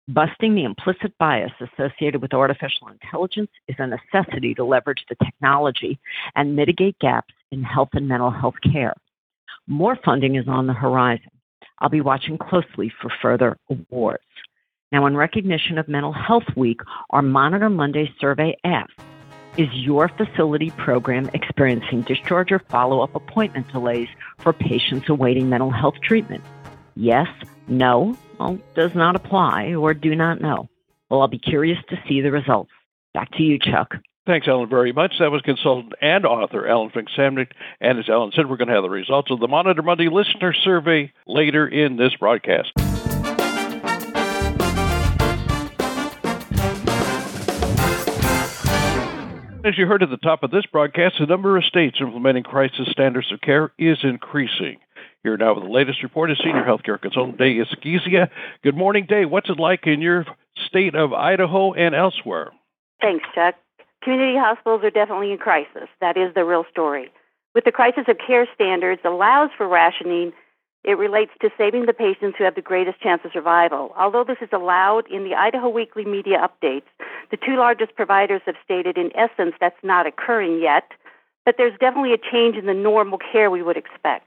Busting 0.07 0.55
the 0.55 0.63
implicit 0.63 1.17
bias 1.19 1.51
associated 1.59 2.21
with 2.21 2.33
artificial 2.33 2.89
intelligence 2.89 3.51
is 3.67 3.75
a 3.79 3.87
necessity 3.87 4.53
to 4.55 4.63
leverage 4.63 5.05
the 5.09 5.15
technology 5.23 5.99
and 6.35 6.55
mitigate 6.55 6.97
gaps 6.99 7.33
in 7.51 7.63
health 7.63 7.89
and 7.93 8.07
mental 8.07 8.31
health 8.31 8.55
care. 8.71 8.93
More 9.67 9.97
funding 10.03 10.35
is 10.35 10.47
on 10.47 10.67
the 10.67 10.73
horizon. 10.73 11.31
I'll 11.81 11.89
be 11.89 11.99
watching 11.99 12.37
closely 12.37 12.93
for 13.01 13.11
further 13.21 13.57
awards. 13.69 14.23
Now, 14.91 15.05
in 15.07 15.17
recognition 15.17 15.77
of 15.77 15.87
Mental 15.87 16.13
Health 16.13 16.55
Week, 16.55 16.79
our 17.09 17.21
Monitor 17.21 17.69
Monday 17.69 18.13
survey 18.19 18.55
asks 18.63 18.93
Is 19.57 19.69
your 19.73 20.09
facility 20.09 20.69
program 20.71 21.29
experiencing 21.33 22.03
discharge 22.03 22.51
or 22.51 22.59
follow 22.59 23.01
up 23.01 23.15
appointment 23.15 23.71
delays 23.71 24.09
for 24.37 24.53
patients 24.53 25.09
awaiting 25.09 25.49
mental 25.49 25.71
health 25.71 25.95
treatment? 26.03 26.43
Yes, 26.95 27.27
no, 27.67 28.17
well, 28.37 28.59
does 28.75 28.93
not 28.93 29.15
apply, 29.15 29.73
or 29.73 29.93
do 29.93 30.15
not 30.15 30.39
know. 30.39 30.69
Well, 31.09 31.21
I'll 31.21 31.27
be 31.27 31.39
curious 31.39 31.79
to 31.89 32.01
see 32.07 32.21
the 32.21 32.31
results. 32.31 32.71
Back 33.13 33.31
to 33.31 33.43
you, 33.43 33.57
Chuck. 33.59 33.95
Thanks, 34.27 34.47
Ellen, 34.47 34.69
very 34.69 34.93
much. 34.93 35.13
That 35.19 35.31
was 35.31 35.41
consultant 35.41 35.93
and 35.99 36.25
author 36.25 36.67
Ellen 36.67 36.91
Fink 36.93 37.07
Samnick. 37.17 37.51
And 37.79 37.97
as 37.97 38.07
Ellen 38.07 38.31
said, 38.35 38.47
we're 38.47 38.57
going 38.57 38.67
to 38.67 38.75
have 38.75 38.83
the 38.83 38.89
results 38.89 39.31
of 39.31 39.39
the 39.39 39.47
Monitor 39.47 39.81
Monday 39.81 40.09
listener 40.09 40.53
survey 40.53 41.11
later 41.25 41.67
in 41.67 41.97
this 41.97 42.13
broadcast. 42.19 42.71
As 49.63 49.77
you 49.77 49.85
heard 49.85 50.03
at 50.03 50.09
the 50.09 50.17
top 50.17 50.43
of 50.43 50.51
this 50.51 50.65
broadcast, 50.65 51.15
the 51.19 51.25
number 51.27 51.57
of 51.57 51.63
states 51.65 51.97
implementing 51.99 52.43
crisis 52.43 52.87
standards 52.91 53.31
of 53.31 53.41
care 53.41 53.71
is 53.77 53.97
increasing. 54.03 54.77
Here 55.23 55.37
now 55.37 55.53
with 55.53 55.63
the 55.63 55.69
latest 55.69 56.01
report 56.03 56.31
is 56.31 56.37
Senior 56.43 56.63
Healthcare 56.63 56.99
Consultant 56.99 57.37
Day 57.37 57.55
Egusquiza. 57.55 58.29
Good 58.63 58.75
morning, 58.75 59.05
Day. 59.07 59.25
What's 59.25 59.49
it 59.49 59.59
like 59.59 59.85
in 59.85 60.01
your 60.01 60.25
state 60.67 60.95
of 60.95 61.13
Idaho 61.13 61.73
and 61.73 61.93
elsewhere? 61.93 62.51
Thanks, 63.01 63.25
Chuck. 63.35 63.55
Community 64.03 64.37
hospitals 64.37 64.83
are 64.83 64.89
definitely 64.89 65.31
in 65.31 65.37
crisis. 65.37 65.87
That 65.99 66.17
is 66.17 66.33
the 66.33 66.43
real 66.43 66.65
story. 66.71 67.11
With 67.53 67.65
the 67.65 67.71
crisis 67.71 68.05
of 68.07 68.17
care 68.17 68.47
standards 68.55 69.01
allows 69.05 69.51
for 69.55 69.67
rationing, 69.67 70.33
it 70.83 70.97
relates 70.97 71.31
to 71.41 71.51
saving 71.55 71.85
the 71.85 71.93
patients 71.93 72.35
who 72.37 72.43
have 72.43 72.55
the 72.55 72.61
greatest 72.61 72.99
chance 72.99 73.21
of 73.23 73.31
survival. 73.31 73.93
Although 73.95 74.23
this 74.23 74.41
is 74.41 74.49
allowed 74.51 75.05
in 75.11 75.23
the 75.23 75.35
Idaho 75.35 75.69
Weekly 75.69 76.05
media 76.05 76.39
updates, 76.39 76.89
the 77.29 77.37
two 77.37 77.57
largest 77.57 77.95
providers 77.95 78.41
have 78.47 78.55
stated 78.63 78.97
in 78.97 79.11
essence 79.15 79.53
that's 79.59 79.83
not 79.83 80.07
occurring 80.07 80.59
yet, 80.59 80.91
but 81.45 81.55
there's 81.57 81.77
definitely 81.79 82.13
a 82.13 82.17
change 82.17 82.55
in 82.55 82.65
the 82.65 82.73
normal 82.73 83.19
care 83.19 83.51
we 83.51 83.61
would 83.61 83.77
expect. 83.77 84.25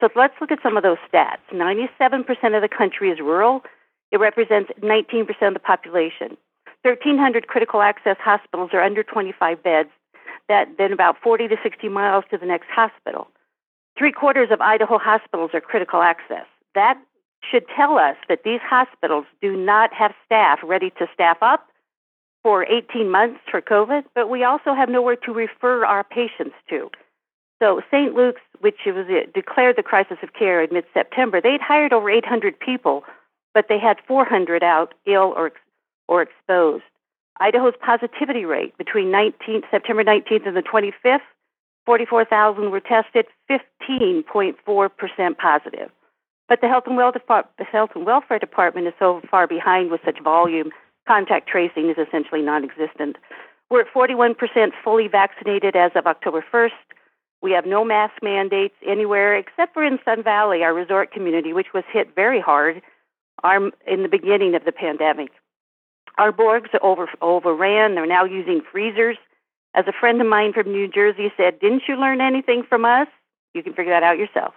So 0.00 0.10
let's 0.14 0.34
look 0.40 0.52
at 0.52 0.62
some 0.62 0.76
of 0.76 0.82
those 0.82 0.98
stats. 1.10 1.38
97% 1.50 2.28
of 2.54 2.60
the 2.60 2.68
country 2.68 3.10
is 3.10 3.20
rural. 3.20 3.62
It 4.10 4.20
represents 4.20 4.70
19% 4.82 5.28
of 5.48 5.54
the 5.54 5.60
population. 5.60 6.36
1,300 6.84 7.46
critical 7.46 7.80
access 7.80 8.16
hospitals 8.20 8.70
are 8.74 8.82
under 8.82 9.02
25 9.02 9.62
beds. 9.62 9.88
that 10.46 10.68
then 10.76 10.92
about 10.92 11.16
40 11.22 11.48
to 11.48 11.56
60 11.62 11.88
miles 11.88 12.22
to 12.30 12.36
the 12.36 12.44
next 12.44 12.68
hospital. 12.68 13.28
Three 13.96 14.12
quarters 14.12 14.50
of 14.50 14.60
Idaho 14.60 14.98
hospitals 14.98 15.52
are 15.54 15.60
critical 15.62 16.02
access. 16.02 16.44
That 16.74 17.00
should 17.50 17.64
tell 17.74 17.96
us 17.96 18.16
that 18.28 18.42
these 18.44 18.60
hospitals 18.62 19.24
do 19.40 19.56
not 19.56 19.94
have 19.94 20.12
staff 20.26 20.58
ready 20.62 20.90
to 20.98 21.06
staff 21.14 21.38
up 21.40 21.68
for 22.42 22.66
18 22.66 23.10
months 23.10 23.40
for 23.50 23.62
COVID, 23.62 24.04
but 24.14 24.28
we 24.28 24.44
also 24.44 24.74
have 24.74 24.90
nowhere 24.90 25.16
to 25.16 25.32
refer 25.32 25.86
our 25.86 26.04
patients 26.04 26.56
to. 26.68 26.90
So 27.62 27.80
St. 27.90 28.14
Luke's, 28.14 28.42
which 28.60 28.80
was 28.84 29.06
uh, 29.08 29.30
declared 29.32 29.76
the 29.76 29.82
crisis 29.82 30.18
of 30.22 30.34
care 30.34 30.62
in 30.62 30.74
mid-September, 30.74 31.40
they'd 31.40 31.62
hired 31.62 31.94
over 31.94 32.10
800 32.10 32.60
people, 32.60 33.04
but 33.54 33.66
they 33.70 33.78
had 33.78 33.96
400 34.06 34.62
out 34.62 34.92
ill 35.06 35.32
or 35.34 35.52
or 36.08 36.22
exposed. 36.22 36.84
Idaho's 37.40 37.74
positivity 37.84 38.44
rate 38.44 38.76
between 38.78 39.06
19th, 39.06 39.64
September 39.70 40.04
19th 40.04 40.46
and 40.46 40.56
the 40.56 40.62
25th, 40.62 41.20
44,000 41.86 42.70
were 42.70 42.80
tested, 42.80 43.26
15.4% 43.50 45.38
positive. 45.38 45.90
But 46.48 46.60
the 46.60 46.68
Health 46.68 46.84
and, 46.86 46.96
Welfare, 46.96 47.44
the 47.58 47.64
Health 47.64 47.90
and 47.94 48.06
Welfare 48.06 48.38
Department 48.38 48.86
is 48.86 48.94
so 48.98 49.20
far 49.30 49.46
behind 49.46 49.90
with 49.90 50.00
such 50.04 50.22
volume, 50.22 50.70
contact 51.06 51.48
tracing 51.48 51.90
is 51.90 51.96
essentially 51.98 52.42
non 52.42 52.64
existent. 52.64 53.16
We're 53.70 53.82
at 53.82 53.92
41% 53.92 54.36
fully 54.82 55.08
vaccinated 55.08 55.74
as 55.74 55.90
of 55.94 56.06
October 56.06 56.44
1st. 56.52 56.70
We 57.42 57.52
have 57.52 57.66
no 57.66 57.84
mask 57.84 58.14
mandates 58.22 58.74
anywhere 58.86 59.36
except 59.36 59.74
for 59.74 59.84
in 59.84 59.98
Sun 60.04 60.22
Valley, 60.22 60.62
our 60.62 60.72
resort 60.72 61.12
community, 61.12 61.52
which 61.52 61.72
was 61.74 61.84
hit 61.92 62.14
very 62.14 62.40
hard 62.40 62.80
um, 63.42 63.72
in 63.86 64.02
the 64.02 64.08
beginning 64.08 64.54
of 64.54 64.64
the 64.64 64.72
pandemic. 64.72 65.30
Our 66.18 66.32
borgs 66.32 66.68
over, 66.82 67.08
overran. 67.20 67.94
They're 67.94 68.06
now 68.06 68.24
using 68.24 68.60
freezers. 68.70 69.16
As 69.74 69.86
a 69.88 69.92
friend 69.92 70.20
of 70.20 70.28
mine 70.28 70.52
from 70.52 70.70
New 70.70 70.86
Jersey 70.86 71.32
said, 71.36 71.58
Didn't 71.58 71.82
you 71.88 71.96
learn 71.96 72.20
anything 72.20 72.62
from 72.68 72.84
us? 72.84 73.08
You 73.54 73.62
can 73.62 73.74
figure 73.74 73.92
that 73.92 74.02
out 74.02 74.18
yourself. 74.18 74.54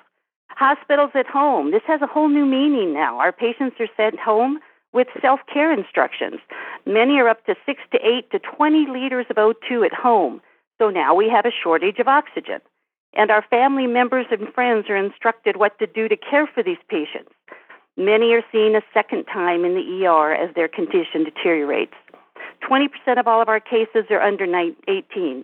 Hospitals 0.49 1.11
at 1.15 1.27
home. 1.27 1.71
This 1.71 1.81
has 1.87 2.01
a 2.01 2.07
whole 2.07 2.29
new 2.29 2.45
meaning 2.45 2.93
now. 2.93 3.19
Our 3.19 3.31
patients 3.31 3.77
are 3.79 3.87
sent 3.97 4.19
home 4.19 4.59
with 4.93 5.07
self 5.21 5.39
care 5.51 5.71
instructions. 5.71 6.39
Many 6.85 7.19
are 7.19 7.27
up 7.27 7.45
to 7.45 7.55
6 7.65 7.81
to 7.91 7.99
8 8.03 8.31
to 8.31 8.39
20 8.39 8.87
liters 8.87 9.25
of 9.29 9.37
O2 9.37 9.85
at 9.85 9.93
home. 9.93 10.41
So 10.79 10.89
now 10.89 11.15
we 11.15 11.29
have 11.29 11.45
a 11.45 11.51
shortage 11.51 11.99
of 11.99 12.07
oxygen. 12.07 12.59
And 13.13 13.31
our 13.31 13.43
family 13.49 13.87
members 13.87 14.27
and 14.29 14.53
friends 14.53 14.89
are 14.89 14.95
instructed 14.95 15.57
what 15.57 15.77
to 15.79 15.87
do 15.87 16.07
to 16.07 16.15
care 16.15 16.47
for 16.47 16.61
these 16.61 16.77
patients. 16.89 17.31
Many 17.97 18.31
are 18.33 18.43
seen 18.51 18.75
a 18.75 18.81
second 18.93 19.25
time 19.25 19.65
in 19.65 19.73
the 19.73 20.05
ER 20.05 20.31
as 20.31 20.53
their 20.53 20.67
condition 20.67 21.23
deteriorates. 21.23 21.95
20% 22.69 22.89
of 23.19 23.27
all 23.27 23.41
of 23.41 23.49
our 23.49 23.59
cases 23.59 24.05
are 24.11 24.21
under 24.21 24.45
18. 24.87 25.43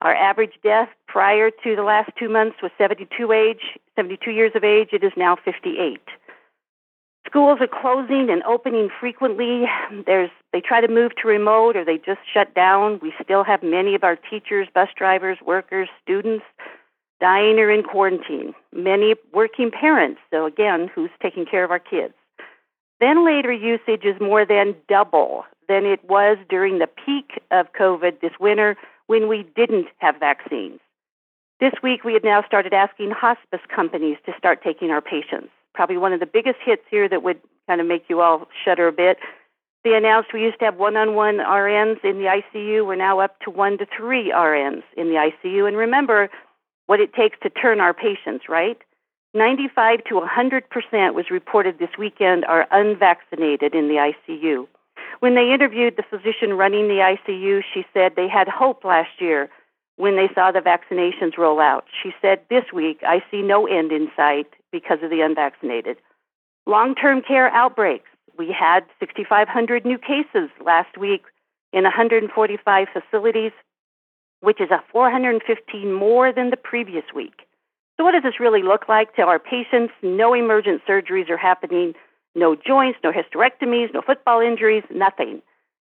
Our 0.00 0.14
average 0.14 0.54
death 0.62 0.88
prior 1.06 1.50
to 1.50 1.76
the 1.76 1.82
last 1.82 2.10
two 2.18 2.30
months 2.30 2.56
was 2.62 2.72
72 2.78 3.32
age, 3.32 3.78
72 3.96 4.30
years 4.30 4.52
of 4.54 4.64
age. 4.64 4.88
It 4.92 5.04
is 5.04 5.12
now 5.14 5.36
58. 5.44 6.00
Schools 7.26 7.58
are 7.60 7.68
closing 7.68 8.30
and 8.30 8.42
opening 8.44 8.88
frequently. 8.98 9.66
There's 10.06 10.30
they 10.52 10.60
try 10.60 10.80
to 10.80 10.88
move 10.88 11.12
to 11.22 11.28
remote 11.28 11.76
or 11.76 11.84
they 11.84 11.98
just 11.98 12.20
shut 12.32 12.54
down. 12.54 12.98
We 13.02 13.12
still 13.22 13.44
have 13.44 13.62
many 13.62 13.94
of 13.94 14.02
our 14.02 14.16
teachers, 14.16 14.68
bus 14.74 14.88
drivers, 14.96 15.38
workers, 15.44 15.88
students 16.02 16.44
dying 17.20 17.58
or 17.58 17.70
in 17.70 17.82
quarantine, 17.82 18.54
many 18.72 19.14
working 19.32 19.70
parents, 19.70 20.20
so 20.30 20.46
again, 20.46 20.90
who's 20.94 21.10
taking 21.22 21.44
care 21.44 21.64
of 21.64 21.70
our 21.70 21.78
kids. 21.78 22.14
Ventilator 22.98 23.52
usage 23.52 24.04
is 24.04 24.20
more 24.20 24.44
than 24.44 24.74
double 24.88 25.44
than 25.68 25.86
it 25.86 26.02
was 26.08 26.36
during 26.48 26.78
the 26.78 26.86
peak 26.86 27.40
of 27.50 27.72
COVID 27.72 28.20
this 28.20 28.32
winter 28.40 28.76
when 29.06 29.28
we 29.28 29.46
didn't 29.56 29.86
have 29.98 30.16
vaccines. 30.18 30.80
This 31.60 31.72
week, 31.82 32.04
we 32.04 32.14
have 32.14 32.24
now 32.24 32.42
started 32.46 32.72
asking 32.72 33.10
hospice 33.10 33.60
companies 33.74 34.16
to 34.26 34.32
start 34.36 34.62
taking 34.62 34.90
our 34.90 35.00
patients. 35.00 35.48
Probably 35.74 35.98
one 35.98 36.12
of 36.12 36.20
the 36.20 36.26
biggest 36.26 36.58
hits 36.64 36.82
here 36.90 37.08
that 37.08 37.22
would 37.22 37.40
kind 37.66 37.80
of 37.80 37.86
make 37.86 38.04
you 38.08 38.20
all 38.20 38.48
shudder 38.64 38.88
a 38.88 38.92
bit. 38.92 39.18
They 39.84 39.94
announced 39.94 40.32
we 40.32 40.42
used 40.42 40.58
to 40.58 40.64
have 40.66 40.76
one 40.76 40.96
on 40.96 41.14
one 41.14 41.38
RNs 41.38 42.04
in 42.04 42.18
the 42.18 42.42
ICU. 42.54 42.86
We're 42.86 42.96
now 42.96 43.20
up 43.20 43.38
to 43.40 43.50
one 43.50 43.78
to 43.78 43.86
three 43.96 44.30
RNs 44.30 44.82
in 44.96 45.08
the 45.08 45.14
ICU. 45.14 45.68
And 45.68 45.76
remember, 45.76 46.28
what 46.90 46.98
it 46.98 47.14
takes 47.14 47.38
to 47.40 47.48
turn 47.48 47.80
our 47.80 47.94
patients, 47.94 48.46
right? 48.48 48.76
95 49.32 50.02
to 50.06 50.20
100% 50.20 51.14
was 51.14 51.30
reported 51.30 51.78
this 51.78 51.96
weekend 51.96 52.44
are 52.46 52.66
unvaccinated 52.72 53.76
in 53.76 53.86
the 53.86 54.12
ICU. 54.12 54.66
When 55.20 55.36
they 55.36 55.52
interviewed 55.52 55.96
the 55.96 56.02
physician 56.02 56.54
running 56.54 56.88
the 56.88 57.16
ICU, 57.28 57.62
she 57.72 57.86
said 57.94 58.16
they 58.16 58.26
had 58.26 58.48
hope 58.48 58.82
last 58.82 59.20
year 59.20 59.48
when 59.98 60.16
they 60.16 60.30
saw 60.34 60.50
the 60.50 60.58
vaccinations 60.58 61.38
roll 61.38 61.60
out. 61.60 61.84
She 62.02 62.12
said, 62.20 62.40
This 62.50 62.64
week, 62.74 62.98
I 63.06 63.22
see 63.30 63.40
no 63.40 63.68
end 63.68 63.92
in 63.92 64.10
sight 64.16 64.48
because 64.72 64.98
of 65.00 65.10
the 65.10 65.20
unvaccinated. 65.20 65.96
Long 66.66 66.96
term 66.96 67.22
care 67.22 67.50
outbreaks. 67.50 68.10
We 68.36 68.50
had 68.50 68.80
6,500 68.98 69.84
new 69.84 69.98
cases 69.98 70.50
last 70.60 70.98
week 70.98 71.22
in 71.72 71.84
145 71.84 72.88
facilities 72.92 73.52
which 74.40 74.60
is 74.60 74.70
a 74.70 74.82
415 74.92 75.92
more 75.92 76.32
than 76.32 76.50
the 76.50 76.56
previous 76.56 77.04
week. 77.14 77.46
So, 77.96 78.04
what 78.04 78.12
does 78.12 78.22
this 78.22 78.40
really 78.40 78.62
look 78.62 78.88
like 78.88 79.14
to 79.16 79.22
our 79.22 79.38
patients? 79.38 79.92
No 80.02 80.32
emergent 80.34 80.82
surgeries 80.88 81.28
are 81.28 81.36
happening, 81.36 81.94
no 82.34 82.54
joints, 82.54 82.98
no 83.04 83.12
hysterectomies, 83.12 83.92
no 83.92 84.00
football 84.00 84.40
injuries, 84.40 84.84
nothing. 84.90 85.42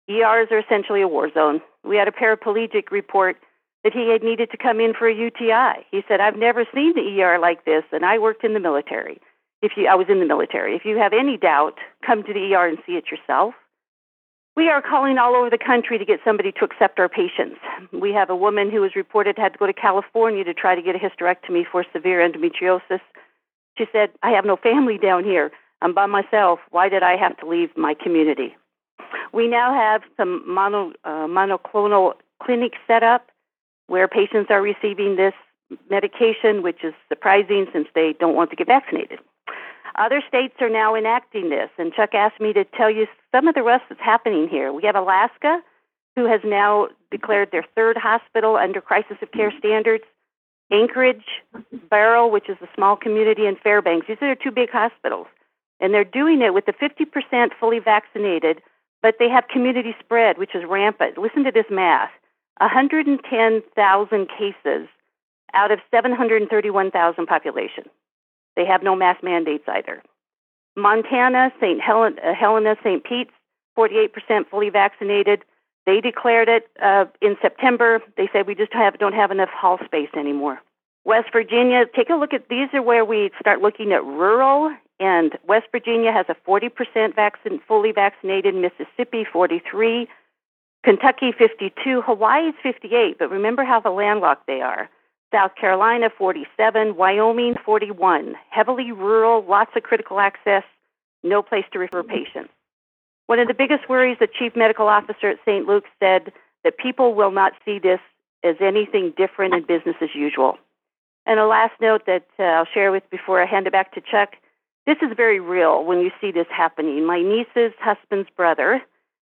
ERs 0.08 0.48
are 0.50 0.58
essentially 0.58 1.00
a 1.00 1.08
war 1.08 1.30
zone. 1.32 1.60
We 1.82 1.96
had 1.96 2.08
a 2.08 2.12
paraplegic 2.12 2.90
report 2.90 3.36
that 3.82 3.92
he 3.92 4.10
had 4.10 4.22
needed 4.22 4.50
to 4.50 4.56
come 4.56 4.80
in 4.80 4.94
for 4.94 5.08
a 5.08 5.14
UTI. 5.14 5.86
He 5.90 6.02
said, 6.06 6.20
I've 6.20 6.36
never 6.36 6.64
seen 6.74 6.94
the 6.94 7.22
ER 7.22 7.38
like 7.38 7.64
this, 7.64 7.84
and 7.92 8.04
I 8.04 8.18
worked 8.18 8.44
in 8.44 8.54
the 8.54 8.60
military. 8.60 9.20
If 9.62 9.72
you, 9.76 9.86
I 9.86 9.94
was 9.94 10.06
in 10.08 10.20
the 10.20 10.26
military. 10.26 10.74
If 10.76 10.84
you 10.84 10.96
have 10.98 11.12
any 11.12 11.36
doubt, 11.36 11.78
come 12.04 12.22
to 12.24 12.32
the 12.32 12.54
ER 12.54 12.66
and 12.66 12.78
see 12.86 12.92
it 12.92 13.10
yourself. 13.10 13.54
We 14.56 14.68
are 14.68 14.80
calling 14.80 15.18
all 15.18 15.34
over 15.34 15.50
the 15.50 15.58
country 15.58 15.98
to 15.98 16.04
get 16.04 16.20
somebody 16.24 16.52
to 16.52 16.64
accept 16.64 17.00
our 17.00 17.08
patients. 17.08 17.58
We 17.92 18.12
have 18.12 18.30
a 18.30 18.36
woman 18.36 18.70
who 18.70 18.80
was 18.82 18.94
reported 18.94 19.36
had 19.36 19.54
to 19.54 19.58
go 19.58 19.66
to 19.66 19.72
California 19.72 20.44
to 20.44 20.54
try 20.54 20.76
to 20.76 20.82
get 20.82 20.94
a 20.94 20.98
hysterectomy 20.98 21.64
for 21.70 21.84
severe 21.92 22.20
endometriosis. 22.20 23.00
She 23.76 23.86
said, 23.90 24.10
I 24.22 24.30
have 24.30 24.44
no 24.44 24.56
family 24.56 24.96
down 24.96 25.24
here. 25.24 25.50
I'm 25.82 25.92
by 25.92 26.06
myself. 26.06 26.60
Why 26.70 26.88
did 26.88 27.02
I 27.02 27.16
have 27.16 27.36
to 27.38 27.48
leave 27.48 27.76
my 27.76 27.94
community? 27.94 28.56
We 29.32 29.48
now 29.48 29.74
have 29.74 30.02
some 30.16 30.48
mono, 30.48 30.92
uh, 31.04 31.26
monoclonal 31.26 32.14
clinics 32.40 32.78
set 32.86 33.02
up 33.02 33.30
where 33.88 34.06
patients 34.06 34.50
are 34.50 34.62
receiving 34.62 35.16
this 35.16 35.34
medication, 35.90 36.62
which 36.62 36.84
is 36.84 36.94
surprising 37.08 37.66
since 37.72 37.88
they 37.94 38.14
don't 38.20 38.36
want 38.36 38.50
to 38.50 38.56
get 38.56 38.68
vaccinated. 38.68 39.18
Other 39.96 40.22
states 40.26 40.54
are 40.60 40.70
now 40.70 40.94
enacting 40.94 41.50
this, 41.50 41.70
and 41.78 41.92
Chuck 41.92 42.14
asked 42.14 42.40
me 42.40 42.52
to 42.52 42.64
tell 42.64 42.90
you 42.90 43.06
some 43.32 43.46
of 43.46 43.54
the 43.54 43.62
rest 43.62 43.84
that's 43.88 44.00
happening 44.00 44.48
here. 44.48 44.72
We 44.72 44.82
have 44.84 44.96
Alaska, 44.96 45.60
who 46.16 46.26
has 46.26 46.40
now 46.44 46.88
declared 47.10 47.50
their 47.52 47.64
third 47.74 47.96
hospital 47.96 48.56
under 48.56 48.80
crisis 48.80 49.16
of 49.22 49.30
care 49.32 49.52
standards. 49.58 50.04
Anchorage, 50.70 51.24
Barrow, 51.90 52.26
which 52.26 52.48
is 52.48 52.56
a 52.60 52.68
small 52.74 52.96
community, 52.96 53.46
and 53.46 53.58
Fairbanks. 53.58 54.06
These 54.08 54.16
are 54.22 54.34
two 54.34 54.50
big 54.50 54.70
hospitals. 54.70 55.26
And 55.80 55.92
they're 55.92 56.04
doing 56.04 56.40
it 56.40 56.54
with 56.54 56.66
the 56.66 56.72
50% 56.72 57.50
fully 57.60 57.78
vaccinated, 57.78 58.62
but 59.02 59.16
they 59.18 59.28
have 59.28 59.46
community 59.48 59.94
spread, 60.00 60.38
which 60.38 60.54
is 60.54 60.64
rampant. 60.66 61.18
Listen 61.18 61.44
to 61.44 61.52
this 61.52 61.66
math 61.70 62.10
110,000 62.58 64.28
cases 64.28 64.88
out 65.52 65.70
of 65.70 65.78
731,000 65.90 67.26
population. 67.26 67.84
They 68.56 68.64
have 68.66 68.82
no 68.82 68.94
mask 68.94 69.22
mandates 69.22 69.64
either. 69.68 70.02
Montana, 70.76 71.52
St. 71.60 71.80
Uh, 71.80 72.34
Helena, 72.34 72.76
St. 72.82 73.04
Pete's, 73.04 73.30
48% 73.78 74.48
fully 74.50 74.70
vaccinated. 74.70 75.44
They 75.86 76.00
declared 76.00 76.48
it 76.48 76.68
uh, 76.82 77.06
in 77.20 77.36
September. 77.42 78.00
They 78.16 78.28
said 78.32 78.46
we 78.46 78.54
just 78.54 78.72
have, 78.72 78.98
don't 78.98 79.14
have 79.14 79.30
enough 79.30 79.50
hall 79.50 79.78
space 79.84 80.08
anymore. 80.16 80.60
West 81.04 81.28
Virginia, 81.32 81.84
take 81.94 82.08
a 82.08 82.14
look 82.14 82.32
at 82.32 82.48
these 82.48 82.68
are 82.72 82.82
where 82.82 83.04
we 83.04 83.30
start 83.38 83.60
looking 83.60 83.92
at 83.92 84.02
rural, 84.04 84.74
and 84.98 85.36
West 85.46 85.66
Virginia 85.70 86.12
has 86.12 86.26
a 86.28 86.36
40% 86.48 87.14
vaccine, 87.14 87.60
fully 87.68 87.92
vaccinated. 87.92 88.54
Mississippi, 88.54 89.24
43. 89.30 90.08
Kentucky, 90.82 91.32
52. 91.36 92.02
Hawaii 92.02 92.48
is 92.48 92.54
58, 92.62 93.18
but 93.18 93.30
remember 93.30 93.64
how 93.64 93.80
the 93.80 93.90
landlocked 93.90 94.46
they 94.46 94.60
are. 94.60 94.88
South 95.32 95.52
Carolina 95.60 96.10
47, 96.16 96.96
Wyoming 96.96 97.54
41. 97.64 98.34
Heavily 98.50 98.92
rural, 98.92 99.44
lots 99.48 99.72
of 99.76 99.82
critical 99.82 100.20
access, 100.20 100.62
no 101.22 101.42
place 101.42 101.64
to 101.72 101.78
refer 101.78 102.02
patients. 102.02 102.50
One 103.26 103.38
of 103.38 103.48
the 103.48 103.54
biggest 103.54 103.88
worries 103.88 104.18
the 104.20 104.28
chief 104.28 104.54
medical 104.54 104.86
officer 104.86 105.28
at 105.28 105.38
St. 105.44 105.66
Luke's 105.66 105.90
said 105.98 106.32
that 106.62 106.78
people 106.78 107.14
will 107.14 107.30
not 107.30 107.52
see 107.64 107.78
this 107.78 108.00
as 108.42 108.56
anything 108.60 109.12
different 109.16 109.54
in 109.54 109.62
business 109.62 109.96
as 110.00 110.10
usual. 110.14 110.58
And 111.26 111.40
a 111.40 111.46
last 111.46 111.72
note 111.80 112.02
that 112.06 112.26
uh, 112.38 112.42
I'll 112.42 112.66
share 112.66 112.92
with 112.92 113.08
before 113.10 113.42
I 113.42 113.46
hand 113.46 113.66
it 113.66 113.72
back 113.72 113.94
to 113.94 114.00
Chuck. 114.00 114.34
This 114.86 114.98
is 115.00 115.16
very 115.16 115.40
real 115.40 115.84
when 115.84 116.00
you 116.00 116.10
see 116.20 116.30
this 116.30 116.46
happening. 116.50 117.06
My 117.06 117.22
niece's 117.22 117.72
husband's 117.80 118.28
brother 118.36 118.82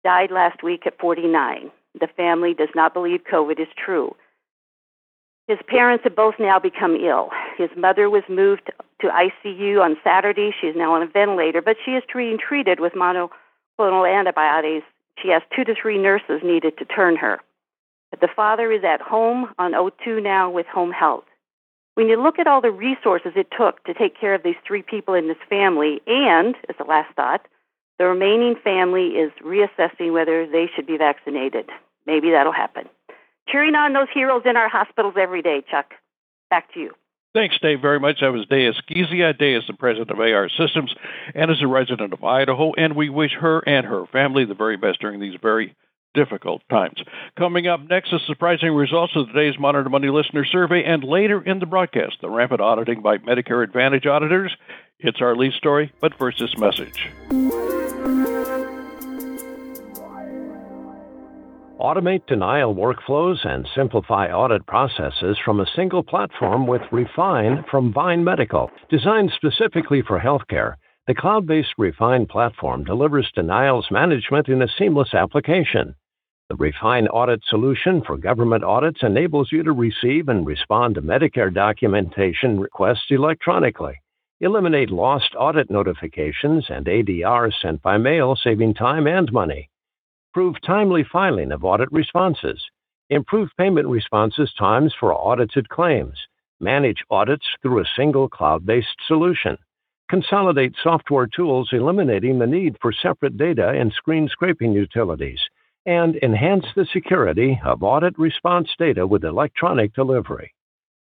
died 0.05 0.31
last 0.31 0.62
week 0.62 0.87
at 0.87 0.98
49. 0.98 1.70
The 1.98 2.09
family 2.09 2.53
does 2.53 2.68
not 2.74 2.92
believe 2.92 3.20
COVID 3.31 3.59
is 3.59 3.68
true. 3.74 4.14
His 5.48 5.58
parents 5.66 6.04
have 6.04 6.14
both 6.14 6.34
now 6.38 6.58
become 6.58 6.94
ill. 6.94 7.30
His 7.56 7.70
mother 7.74 8.11
was 8.11 8.22
moved 8.28 8.70
to 9.00 9.08
ICU 9.08 9.80
on 9.82 9.96
Saturday. 10.04 10.54
She 10.61 10.66
is 10.66 10.76
now 10.76 10.92
on 10.92 11.02
a 11.02 11.06
ventilator, 11.06 11.62
but 11.62 11.78
she 11.82 11.92
is 11.92 12.02
being 12.14 12.37
treated 12.37 12.80
with 12.80 12.92
monoclonal 12.92 14.06
antibodies. 14.06 14.82
She 15.20 15.30
has 15.30 15.40
two 15.56 15.64
to 15.64 15.74
three 15.74 15.96
nurses 15.96 16.42
needed 16.44 16.76
to 16.76 16.84
turn 16.84 17.16
her. 17.16 17.40
But 18.11 18.20
the 18.20 18.28
father 18.28 18.70
is 18.70 18.84
at 18.84 19.00
home 19.00 19.48
on 19.58 19.72
O2 19.72 20.22
now 20.22 20.50
with 20.50 20.66
home 20.66 20.92
health. 20.92 21.24
When 21.94 22.08
you 22.08 22.22
look 22.22 22.38
at 22.38 22.46
all 22.46 22.61
the 22.61 22.70
resources 22.70 23.32
it 23.34 23.48
took 23.56 23.82
to 23.84 23.94
take 23.94 24.20
care 24.20 24.34
of 24.34 24.42
these 24.42 24.54
three 24.66 24.82
people 24.82 25.14
in 25.14 25.28
this 25.28 25.38
family, 25.48 26.02
and, 26.06 26.56
as 26.68 26.76
a 26.78 26.84
last 26.84 27.14
thought, 27.16 27.48
the 27.98 28.04
remaining 28.04 28.54
family 28.62 29.16
is 29.16 29.32
reassessing 29.42 30.12
whether 30.12 30.46
they 30.46 30.68
should 30.76 30.87
be 30.87 30.98
vaccinated. 30.98 31.70
Maybe 32.06 32.30
that'll 32.30 32.52
happen 32.52 32.88
cheering 33.50 33.74
on 33.74 33.92
those 33.92 34.08
heroes 34.12 34.42
in 34.44 34.56
our 34.56 34.68
hospitals 34.68 35.14
every 35.18 35.42
day, 35.42 35.62
Chuck. 35.70 35.94
Back 36.50 36.72
to 36.74 36.80
you. 36.80 36.92
Thanks, 37.34 37.58
Dave, 37.61 37.80
very 37.80 38.00
much. 38.00 38.20
That 38.20 38.32
was 38.32 38.46
Day 38.46 38.70
Egusquiza. 38.70 39.38
Day 39.38 39.54
is 39.54 39.64
the 39.66 39.74
president 39.74 40.11
of 40.11 40.18
AR 40.18 40.48
Systems 40.48 40.94
and 41.34 41.50
is 41.50 41.62
a 41.62 41.66
resident 41.66 42.12
of 42.12 42.24
Idaho, 42.24 42.72
and 42.76 42.96
we 42.96 43.11
wish 43.11 43.32
her 43.32 43.62
and 43.66 43.87
her 43.87 44.06
family 44.06 44.44
the 44.44 44.54
very 44.54 44.76
best 44.76 45.00
during 45.00 45.20
these 45.20 45.38
very 45.40 45.76
difficult 46.14 46.62
times. 46.70 47.02
Coming 47.37 47.66
up 47.66 47.80
next, 47.88 48.11
the 48.11 48.18
surprising 48.26 48.72
results 48.72 49.14
of 49.14 49.28
today's 49.28 49.58
Monitor 49.58 49.88
Monday 49.90 50.08
listener 50.08 50.44
survey, 50.44 50.82
and 50.84 51.04
later 51.04 51.40
in 51.42 51.58
the 51.58 51.66
broadcast, 51.66 52.16
the 52.22 52.30
rampant 52.30 52.61
auditing 52.61 53.02
by 53.02 53.18
Medicare 53.18 53.62
Advantage 53.62 54.06
auditors. 54.06 54.56
It's 54.98 55.20
our 55.20 55.37
lead 55.37 55.52
story, 55.52 55.92
but 56.00 56.14
first, 56.14 56.38
this 56.38 56.56
message. 56.56 57.08
Automate 61.81 62.27
denial 62.27 62.75
workflows 62.75 63.47
and 63.47 63.64
simplify 63.73 64.33
audit 64.33 64.67
processes 64.67 65.38
from 65.45 65.61
a 65.61 65.71
single 65.77 66.03
platform 66.03 66.67
with 66.67 66.83
Refine 66.91 67.64
from 67.71 67.95
Vyne 67.95 68.25
Medical. 68.25 68.69
Designed 68.91 69.31
specifically 69.37 70.03
for 70.03 70.19
healthcare, 70.19 70.75
the 71.07 71.14
cloud 71.14 71.47
based 71.47 71.75
Refine 71.79 72.27
platform 72.27 72.83
delivers 72.83 73.31
denials 73.33 73.87
management 73.93 74.49
in 74.49 74.61
a 74.62 74.69
seamless 74.77 75.14
application. 75.14 75.95
The 76.49 76.57
Refine 76.57 77.07
audit 77.07 77.45
solution 77.49 78.03
for 78.05 78.17
government 78.17 78.64
audits 78.64 79.05
enables 79.05 79.53
you 79.53 79.62
to 79.62 79.71
receive 79.71 80.29
and 80.29 80.45
respond 80.45 80.97
to 80.97 81.03
Medicare 81.03 81.55
documentation 81.55 82.59
requests 82.59 83.07
electronically, 83.11 83.95
eliminate 84.41 84.91
lost 84.91 85.33
audit 85.38 85.71
notifications 85.71 86.67
and 86.71 86.87
ADRs 86.87 87.53
sent 87.62 87.81
by 87.83 87.99
mail, 87.99 88.35
saving 88.35 88.75
time 88.75 89.07
and 89.07 89.33
money 89.33 89.71
improve 90.38 90.62
timely 90.64 91.05
filing 91.12 91.51
of 91.51 91.64
audit 91.64 91.90
responses, 91.90 92.62
improve 93.11 93.48
payment 93.59 93.88
responses 93.88 94.48
times 94.57 94.94
for 95.01 95.12
audited 95.12 95.68
claims, 95.68 96.16
manage 96.61 97.03
audits 97.11 97.44
through 97.61 97.81
a 97.81 97.88
single 97.96 98.29
cloud 98.29 98.64
based 98.64 98.87
solution, 99.09 99.59
consolidate 100.09 100.72
software 100.81 101.27
tools 101.27 101.70
eliminating 101.72 102.38
the 102.38 102.46
need 102.46 102.77
for 102.81 102.92
separate 102.92 103.37
data 103.37 103.70
and 103.70 103.92
screen 103.92 104.29
scraping 104.29 104.72
utilities, 104.72 105.40
and 105.87 106.14
enhance 106.22 106.66
the 106.77 106.87
security 106.92 107.61
of 107.64 107.83
audit 107.83 108.16
response 108.16 108.68
data 108.79 109.05
with 109.05 109.24
electronic 109.24 109.92
delivery. 109.92 110.55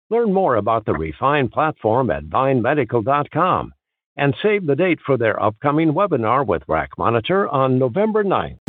Learn 0.08 0.32
more 0.32 0.54
about 0.54 0.86
the 0.86 0.94
Refine 0.94 1.50
platform 1.50 2.10
at 2.10 2.24
vynemedical.com 2.24 3.74
and 4.16 4.34
save 4.42 4.64
the 4.64 4.76
date 4.76 5.00
for 5.04 5.18
their 5.18 5.42
upcoming 5.42 5.92
webinar 5.92 6.46
with 6.46 6.62
RAC 6.68 6.88
Monitor 6.96 7.46
on 7.50 7.78
November 7.78 8.24
9th. 8.24 8.65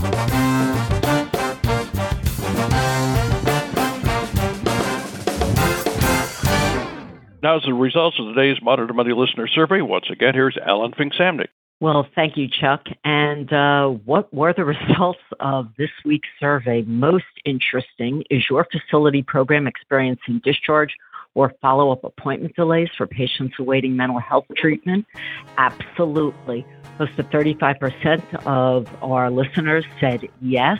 Now, 7.41 7.57
as 7.57 7.63
the 7.63 7.73
results 7.73 8.17
of 8.19 8.33
today's 8.33 8.61
Monitor 8.61 8.93
Monday 8.93 9.13
listener 9.13 9.47
survey, 9.47 9.81
once 9.81 10.05
again, 10.11 10.33
here's 10.33 10.57
Alan 10.57 10.93
Fink-Samnick. 10.97 11.49
Well, 11.79 12.07
thank 12.15 12.37
you, 12.37 12.47
Chuck. 12.47 12.85
And 13.03 13.51
uh, 13.53 13.87
what 13.89 14.33
were 14.33 14.53
the 14.53 14.65
results 14.89 15.19
of 15.39 15.67
this 15.77 15.91
week's 16.03 16.29
survey? 16.39 16.81
Most 16.87 17.25
interesting 17.45 18.23
is 18.31 18.43
your 18.49 18.65
facility 18.71 19.21
program 19.21 19.67
experiencing 19.67 20.41
discharge 20.43 20.95
or 21.37 21.53
follow 21.61 21.91
up 21.91 22.03
appointment 22.03 22.55
delays 22.55 22.89
for 22.97 23.05
patients 23.05 23.53
awaiting 23.59 23.95
mental 23.95 24.17
health 24.17 24.45
treatment? 24.55 25.05
Absolutely. 25.59 26.65
Close 26.97 27.15
to 27.15 27.23
35% 27.25 28.47
of 28.47 28.87
our 29.03 29.29
listeners 29.29 29.85
said 29.99 30.27
yes. 30.41 30.79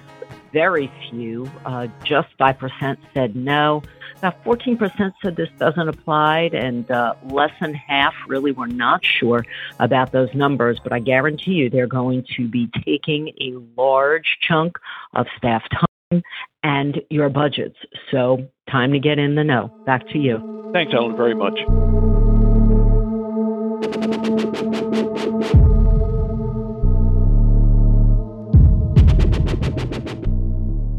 Very 0.51 0.91
few, 1.09 1.49
uh, 1.65 1.85
just 2.03 2.35
5% 2.39 2.97
said 3.13 3.35
no. 3.35 3.83
About 4.17 4.43
14% 4.43 5.13
said 5.21 5.35
this 5.35 5.49
doesn't 5.59 5.87
apply, 5.87 6.49
and 6.53 6.89
uh, 6.89 7.13
less 7.29 7.51
than 7.61 7.75
half 7.75 8.15
really 8.27 8.51
were 8.51 8.65
not 8.65 9.05
sure 9.05 9.45
about 9.79 10.11
those 10.11 10.33
numbers. 10.33 10.79
But 10.81 10.91
I 10.91 10.99
guarantee 10.99 11.51
you 11.51 11.69
they're 11.69 11.85
going 11.85 12.25
to 12.35 12.47
be 12.47 12.67
taking 12.83 13.29
a 13.39 13.53
large 13.79 14.39
chunk 14.41 14.79
of 15.13 15.27
staff 15.37 15.61
time 15.69 16.23
and 16.63 16.99
your 17.11 17.29
budgets. 17.29 17.77
So, 18.09 18.47
time 18.67 18.91
to 18.91 18.99
get 18.99 19.19
in 19.19 19.35
the 19.35 19.43
know. 19.43 19.71
Back 19.85 20.07
to 20.09 20.19
you. 20.19 20.69
Thanks, 20.73 20.93
Ellen, 20.93 21.15
very 21.15 21.33
much. 21.33 21.57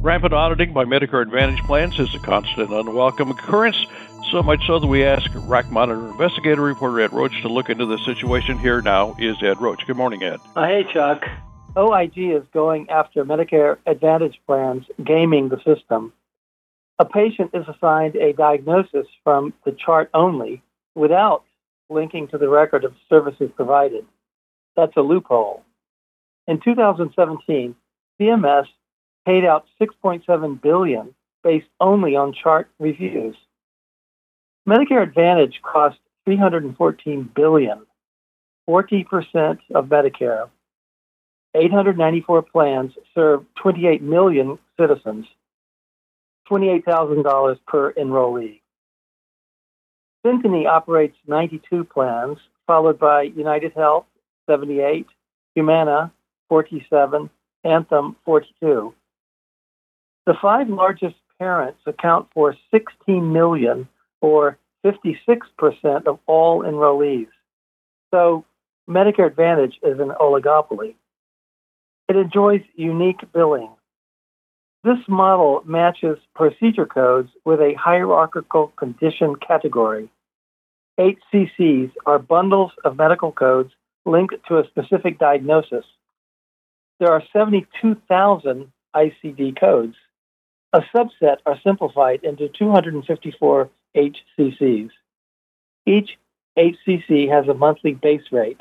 Rampant 0.08 0.32
auditing 0.32 0.72
by 0.72 0.84
Medicare 0.84 1.20
Advantage 1.20 1.60
plans 1.64 1.98
is 1.98 2.14
a 2.14 2.18
constant 2.20 2.70
and 2.70 2.88
unwelcome 2.88 3.30
occurrence, 3.30 3.76
so 4.30 4.42
much 4.42 4.66
so 4.66 4.78
that 4.78 4.86
we 4.86 5.04
ask 5.04 5.30
RAC 5.46 5.70
Monitor 5.70 6.08
investigator 6.08 6.62
reporter 6.62 7.00
Ed 7.00 7.12
Roach 7.12 7.42
to 7.42 7.48
look 7.48 7.68
into 7.68 7.84
the 7.84 7.98
situation. 7.98 8.58
Here 8.58 8.80
now 8.80 9.14
is 9.18 9.36
Ed 9.42 9.60
Roach. 9.60 9.86
Good 9.86 9.98
morning, 9.98 10.22
Ed. 10.22 10.38
Uh, 10.56 10.66
hey, 10.66 10.86
Chuck. 10.92 11.24
OIG 11.76 12.16
is 12.16 12.42
going 12.54 12.88
after 12.88 13.24
Medicare 13.24 13.76
Advantage 13.86 14.40
plans 14.46 14.86
gaming 15.04 15.50
the 15.50 15.58
system. 15.58 16.12
A 16.98 17.04
patient 17.04 17.50
is 17.54 17.64
assigned 17.68 18.16
a 18.16 18.32
diagnosis 18.32 19.06
from 19.22 19.54
the 19.64 19.72
chart 19.72 20.10
only 20.14 20.62
without 20.94 21.44
linking 21.88 22.28
to 22.28 22.38
the 22.38 22.48
record 22.48 22.84
of 22.84 22.94
services 23.08 23.50
provided. 23.54 24.04
That's 24.76 24.96
a 24.96 25.00
loophole. 25.00 25.62
In 26.46 26.60
2017, 26.60 27.74
CMS 28.20 28.66
paid 29.26 29.44
out 29.44 29.66
6.7 29.80 30.60
billion 30.60 31.14
based 31.44 31.68
only 31.80 32.16
on 32.16 32.32
chart 32.32 32.68
reviews. 32.78 33.36
Medicare 34.68 35.02
Advantage 35.02 35.60
cost 35.62 35.98
314 36.24 37.30
billion, 37.34 37.86
40% 38.68 39.58
of 39.74 39.86
Medicare. 39.86 40.48
894 41.54 42.42
plans 42.42 42.92
serve 43.14 43.44
28 43.62 44.02
million 44.02 44.58
citizens, 44.78 45.26
$28,000 46.50 47.58
per 47.66 47.92
enrollee. 47.92 48.60
Symphony 50.24 50.66
operates 50.66 51.16
92 51.26 51.84
plans, 51.84 52.38
followed 52.66 52.98
by 52.98 53.22
United 53.22 53.72
Health, 53.74 54.06
78, 54.48 55.06
Humana, 55.54 56.12
47, 56.48 57.30
Anthem, 57.64 58.16
42. 58.24 58.94
The 60.26 60.34
five 60.40 60.68
largest 60.68 61.16
parents 61.38 61.80
account 61.86 62.28
for 62.34 62.54
16 62.70 63.32
million, 63.32 63.88
or 64.20 64.58
56% 64.84 66.06
of 66.06 66.18
all 66.26 66.62
enrollees. 66.62 67.28
So 68.12 68.44
Medicare 68.88 69.26
Advantage 69.26 69.78
is 69.82 69.98
an 70.00 70.12
oligopoly. 70.20 70.94
It 72.08 72.16
enjoys 72.16 72.62
unique 72.74 73.20
billing. 73.32 73.70
This 74.84 74.98
model 75.08 75.62
matches 75.64 76.18
procedure 76.36 76.86
codes 76.86 77.30
with 77.44 77.60
a 77.60 77.74
hierarchical 77.74 78.68
condition 78.76 79.34
category. 79.34 80.08
HCCs 81.00 81.92
are 82.06 82.18
bundles 82.20 82.72
of 82.84 82.96
medical 82.96 83.32
codes 83.32 83.72
linked 84.06 84.36
to 84.46 84.58
a 84.58 84.66
specific 84.68 85.18
diagnosis. 85.18 85.84
There 87.00 87.10
are 87.10 87.22
72,000 87.32 88.72
ICD 88.94 89.58
codes. 89.58 89.96
A 90.72 90.80
subset 90.94 91.38
are 91.44 91.58
simplified 91.64 92.20
into 92.22 92.48
254 92.48 93.70
HCCs. 93.96 94.90
Each 95.86 96.16
HCC 96.56 97.28
has 97.30 97.48
a 97.48 97.54
monthly 97.54 97.94
base 97.94 98.30
rate. 98.30 98.60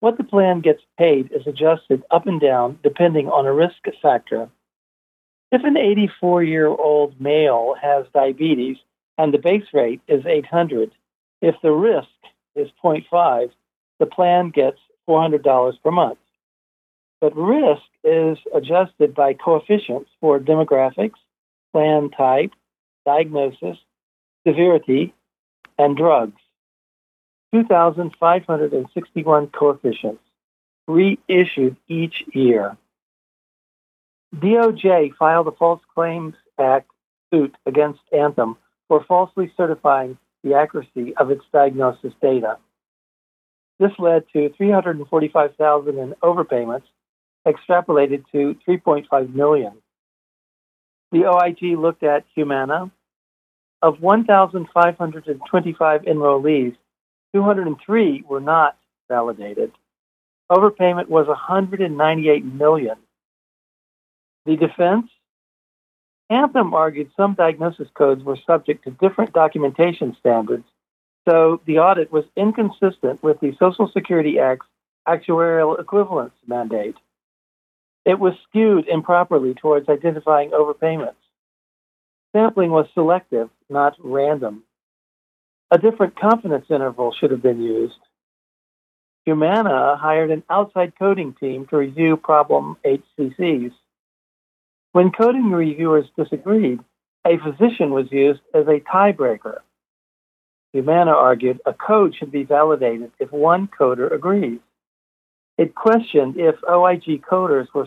What 0.00 0.18
the 0.18 0.24
plan 0.24 0.60
gets 0.60 0.82
paid 0.98 1.32
is 1.32 1.46
adjusted 1.46 2.02
up 2.10 2.26
and 2.26 2.40
down 2.40 2.78
depending 2.82 3.28
on 3.28 3.46
a 3.46 3.52
risk 3.52 3.76
factor. 4.02 4.50
If 5.52 5.62
an 5.64 5.76
84 5.76 6.42
year 6.42 6.66
old 6.66 7.20
male 7.20 7.74
has 7.80 8.06
diabetes 8.12 8.78
and 9.16 9.32
the 9.32 9.38
base 9.38 9.66
rate 9.72 10.00
is 10.08 10.26
800, 10.26 10.90
if 11.40 11.54
the 11.62 11.72
risk 11.72 12.08
is 12.54 12.68
0.5, 12.82 13.50
the 13.98 14.06
plan 14.06 14.50
gets 14.50 14.78
$400 15.08 15.82
per 15.82 15.90
month. 15.90 16.18
But 17.20 17.36
risk 17.36 17.82
is 18.04 18.38
adjusted 18.54 19.14
by 19.14 19.34
coefficients 19.34 20.10
for 20.20 20.38
demographics, 20.38 21.18
plan 21.72 22.10
type, 22.10 22.50
diagnosis, 23.04 23.78
severity, 24.46 25.14
and 25.78 25.96
drugs. 25.96 26.40
2,561 27.54 29.46
coefficients 29.48 30.22
reissued 30.86 31.76
each 31.88 32.24
year. 32.32 32.76
DOJ 34.34 35.14
filed 35.16 35.46
a 35.46 35.52
False 35.52 35.80
Claims 35.94 36.34
Act 36.58 36.90
suit 37.32 37.54
against 37.64 38.00
Anthem 38.12 38.56
for 38.88 39.04
falsely 39.04 39.52
certifying 39.56 40.18
the 40.42 40.54
accuracy 40.54 41.14
of 41.16 41.30
its 41.30 41.44
diagnosis 41.52 42.12
data. 42.20 42.58
This 43.78 43.92
led 43.98 44.24
to 44.32 44.48
345,000 44.56 45.98
in 45.98 46.14
overpayments, 46.22 46.84
extrapolated 47.46 48.24
to 48.32 48.56
3.5 48.66 49.34
million. 49.34 49.74
The 51.12 51.26
OIG 51.26 51.78
looked 51.78 52.02
at 52.02 52.24
Humana. 52.34 52.90
Of 53.82 54.00
1,525 54.00 56.02
enrollees, 56.02 56.74
203 57.34 58.24
were 58.26 58.40
not 58.40 58.78
validated. 59.08 59.72
Overpayment 60.50 61.08
was 61.08 61.26
198 61.26 62.44
million. 62.44 62.96
The 64.46 64.56
defense 64.56 65.10
Anthem 66.30 66.72
argued 66.74 67.10
some 67.16 67.34
diagnosis 67.34 67.88
codes 67.94 68.24
were 68.24 68.38
subject 68.46 68.84
to 68.84 68.90
different 68.90 69.32
documentation 69.32 70.16
standards, 70.18 70.66
so 71.28 71.60
the 71.66 71.78
audit 71.78 72.10
was 72.10 72.24
inconsistent 72.36 73.22
with 73.22 73.38
the 73.40 73.54
Social 73.58 73.88
Security 73.88 74.38
Act's 74.38 74.66
actuarial 75.06 75.78
equivalence 75.78 76.34
mandate. 76.46 76.96
It 78.04 78.18
was 78.18 78.34
skewed 78.48 78.88
improperly 78.88 79.54
towards 79.54 79.88
identifying 79.88 80.50
overpayments. 80.50 81.14
Sampling 82.32 82.70
was 82.70 82.86
selective, 82.94 83.50
not 83.68 83.96
random. 83.98 84.62
A 85.70 85.78
different 85.78 86.18
confidence 86.18 86.66
interval 86.70 87.12
should 87.12 87.32
have 87.32 87.42
been 87.42 87.62
used. 87.62 87.98
Humana 89.24 89.96
hired 89.96 90.30
an 90.30 90.44
outside 90.48 90.92
coding 90.96 91.34
team 91.34 91.66
to 91.66 91.76
review 91.76 92.16
problem 92.16 92.76
HCCs. 92.84 93.72
When 94.96 95.10
coding 95.10 95.50
reviewers 95.50 96.06
disagreed, 96.16 96.80
a 97.26 97.36
physician 97.36 97.90
was 97.90 98.10
used 98.10 98.40
as 98.54 98.66
a 98.66 98.80
tiebreaker. 98.80 99.58
Humana 100.72 101.10
argued 101.10 101.60
a 101.66 101.74
code 101.74 102.14
should 102.14 102.32
be 102.32 102.44
validated 102.44 103.12
if 103.18 103.30
one 103.30 103.68
coder 103.68 104.10
agrees. 104.10 104.60
It 105.58 105.74
questioned 105.74 106.38
if 106.38 106.54
OIG 106.66 107.22
coders 107.30 107.66
were 107.74 107.86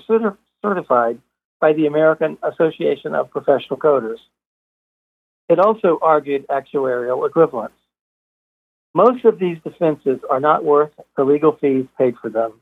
certified 0.62 1.20
by 1.60 1.74
the 1.74 1.88
American 1.88 2.38
Association 2.44 3.16
of 3.16 3.32
Professional 3.32 3.80
Coders. 3.80 4.20
It 5.50 5.58
also 5.58 5.98
argued 6.04 6.46
actuarial 6.48 7.28
equivalence. 7.28 7.74
Most 8.94 9.26
of 9.26 9.40
these 9.40 9.58
defenses 9.64 10.20
are 10.30 10.40
not 10.40 10.64
worth 10.64 10.92
the 11.18 11.24
legal 11.24 11.58
fees 11.60 11.88
paid 11.98 12.18
for 12.22 12.30
them. 12.30 12.54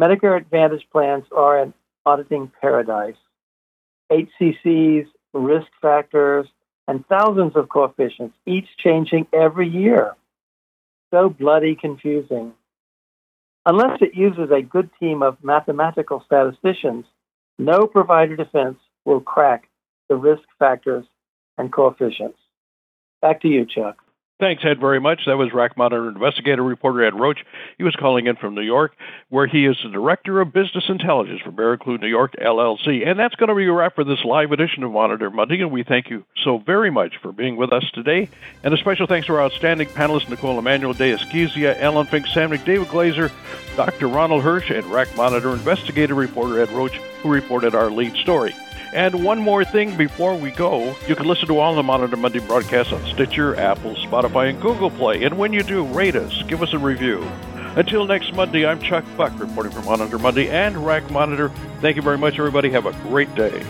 Medicare 0.00 0.38
Advantage 0.38 0.88
plans 0.90 1.26
are 1.32 1.58
an 1.58 1.74
auditing 2.06 2.50
paradise. 2.62 3.16
HCCs, 4.10 5.06
risk 5.32 5.68
factors, 5.80 6.46
and 6.88 7.04
thousands 7.06 7.56
of 7.56 7.68
coefficients, 7.68 8.36
each 8.46 8.68
changing 8.78 9.26
every 9.32 9.68
year. 9.68 10.14
So 11.12 11.28
bloody 11.28 11.74
confusing. 11.74 12.52
Unless 13.64 14.00
it 14.00 14.14
uses 14.14 14.50
a 14.50 14.62
good 14.62 14.90
team 15.00 15.22
of 15.22 15.42
mathematical 15.42 16.22
statisticians, 16.24 17.04
no 17.58 17.86
provider 17.86 18.36
defense 18.36 18.78
will 19.04 19.20
crack 19.20 19.68
the 20.08 20.14
risk 20.14 20.42
factors 20.58 21.04
and 21.58 21.72
coefficients. 21.72 22.38
Back 23.20 23.40
to 23.42 23.48
you, 23.48 23.66
Chuck. 23.66 23.96
Thanks, 24.38 24.62
Ed, 24.66 24.78
very 24.78 25.00
much. 25.00 25.22
That 25.24 25.38
was 25.38 25.54
RAC 25.54 25.78
Monitor 25.78 26.08
investigator 26.08 26.62
reporter 26.62 27.02
Ed 27.02 27.18
Roach. 27.18 27.38
He 27.78 27.84
was 27.84 27.96
calling 27.96 28.26
in 28.26 28.36
from 28.36 28.54
New 28.54 28.60
York, 28.60 28.94
where 29.30 29.46
he 29.46 29.64
is 29.64 29.78
the 29.82 29.88
Director 29.88 30.42
of 30.42 30.52
Business 30.52 30.84
Intelligence 30.90 31.40
for 31.40 31.50
Barraclough 31.50 32.02
New 32.02 32.06
York 32.06 32.34
LLC. 32.38 33.08
And 33.08 33.18
that's 33.18 33.34
going 33.36 33.48
to 33.48 33.54
be 33.54 33.64
a 33.64 33.72
wrap 33.72 33.94
for 33.94 34.04
this 34.04 34.22
live 34.24 34.52
edition 34.52 34.82
of 34.82 34.92
Monitor 34.92 35.30
Monday, 35.30 35.62
and 35.62 35.70
we 35.70 35.84
thank 35.84 36.10
you 36.10 36.22
so 36.44 36.58
very 36.58 36.90
much 36.90 37.16
for 37.22 37.32
being 37.32 37.56
with 37.56 37.72
us 37.72 37.90
today. 37.94 38.28
And 38.62 38.74
a 38.74 38.76
special 38.76 39.06
thanks 39.06 39.26
to 39.28 39.32
our 39.32 39.40
outstanding 39.40 39.88
panelists, 39.88 40.28
Nicole 40.28 40.58
Emanuel, 40.58 40.92
Day 40.92 41.14
Egusquiza, 41.14 41.80
Ellen 41.80 42.04
Fink, 42.06 42.26
Sam 42.26 42.50
David 42.50 42.88
Glaser, 42.88 43.32
Dr. 43.74 44.06
Ronald 44.06 44.42
Hirsch, 44.42 44.68
and 44.68 44.84
RAC 44.86 45.16
Monitor 45.16 45.54
investigator 45.54 46.14
reporter 46.14 46.60
Ed 46.60 46.70
Roach, 46.72 46.98
who 47.22 47.30
reported 47.30 47.74
our 47.74 47.90
lead 47.90 48.14
story. 48.16 48.54
And 48.96 49.22
one 49.22 49.38
more 49.38 49.62
thing 49.62 49.94
before 49.94 50.34
we 50.34 50.50
go, 50.52 50.96
you 51.06 51.14
can 51.14 51.26
listen 51.26 51.48
to 51.48 51.58
all 51.58 51.74
the 51.74 51.82
Monitor 51.82 52.16
Monday 52.16 52.38
broadcasts 52.38 52.94
on 52.94 53.04
Stitcher, 53.12 53.54
Apple, 53.54 53.94
Spotify, 53.96 54.48
and 54.48 54.58
Google 54.58 54.88
Play. 54.88 55.22
And 55.24 55.36
when 55.36 55.52
you 55.52 55.62
do, 55.62 55.84
rate 55.84 56.16
us, 56.16 56.42
give 56.44 56.62
us 56.62 56.72
a 56.72 56.78
review. 56.78 57.22
Until 57.76 58.06
next 58.06 58.32
Monday, 58.32 58.64
I'm 58.64 58.80
Chuck 58.80 59.04
Buck 59.18 59.38
reporting 59.38 59.70
from 59.70 59.84
Monitor 59.84 60.18
Monday 60.18 60.48
and 60.48 60.78
RAC 60.78 61.10
Monitor. 61.10 61.50
Thank 61.82 61.96
you 61.96 62.02
very 62.02 62.16
much, 62.16 62.38
everybody. 62.38 62.70
Have 62.70 62.86
a 62.86 62.92
great 63.06 63.34
day. 63.34 63.62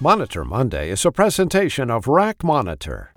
Monitor 0.00 0.46
Monday 0.46 0.88
is 0.88 1.04
a 1.04 1.12
presentation 1.12 1.90
of 1.90 2.08
RAC 2.08 2.42
Monitor. 2.42 3.12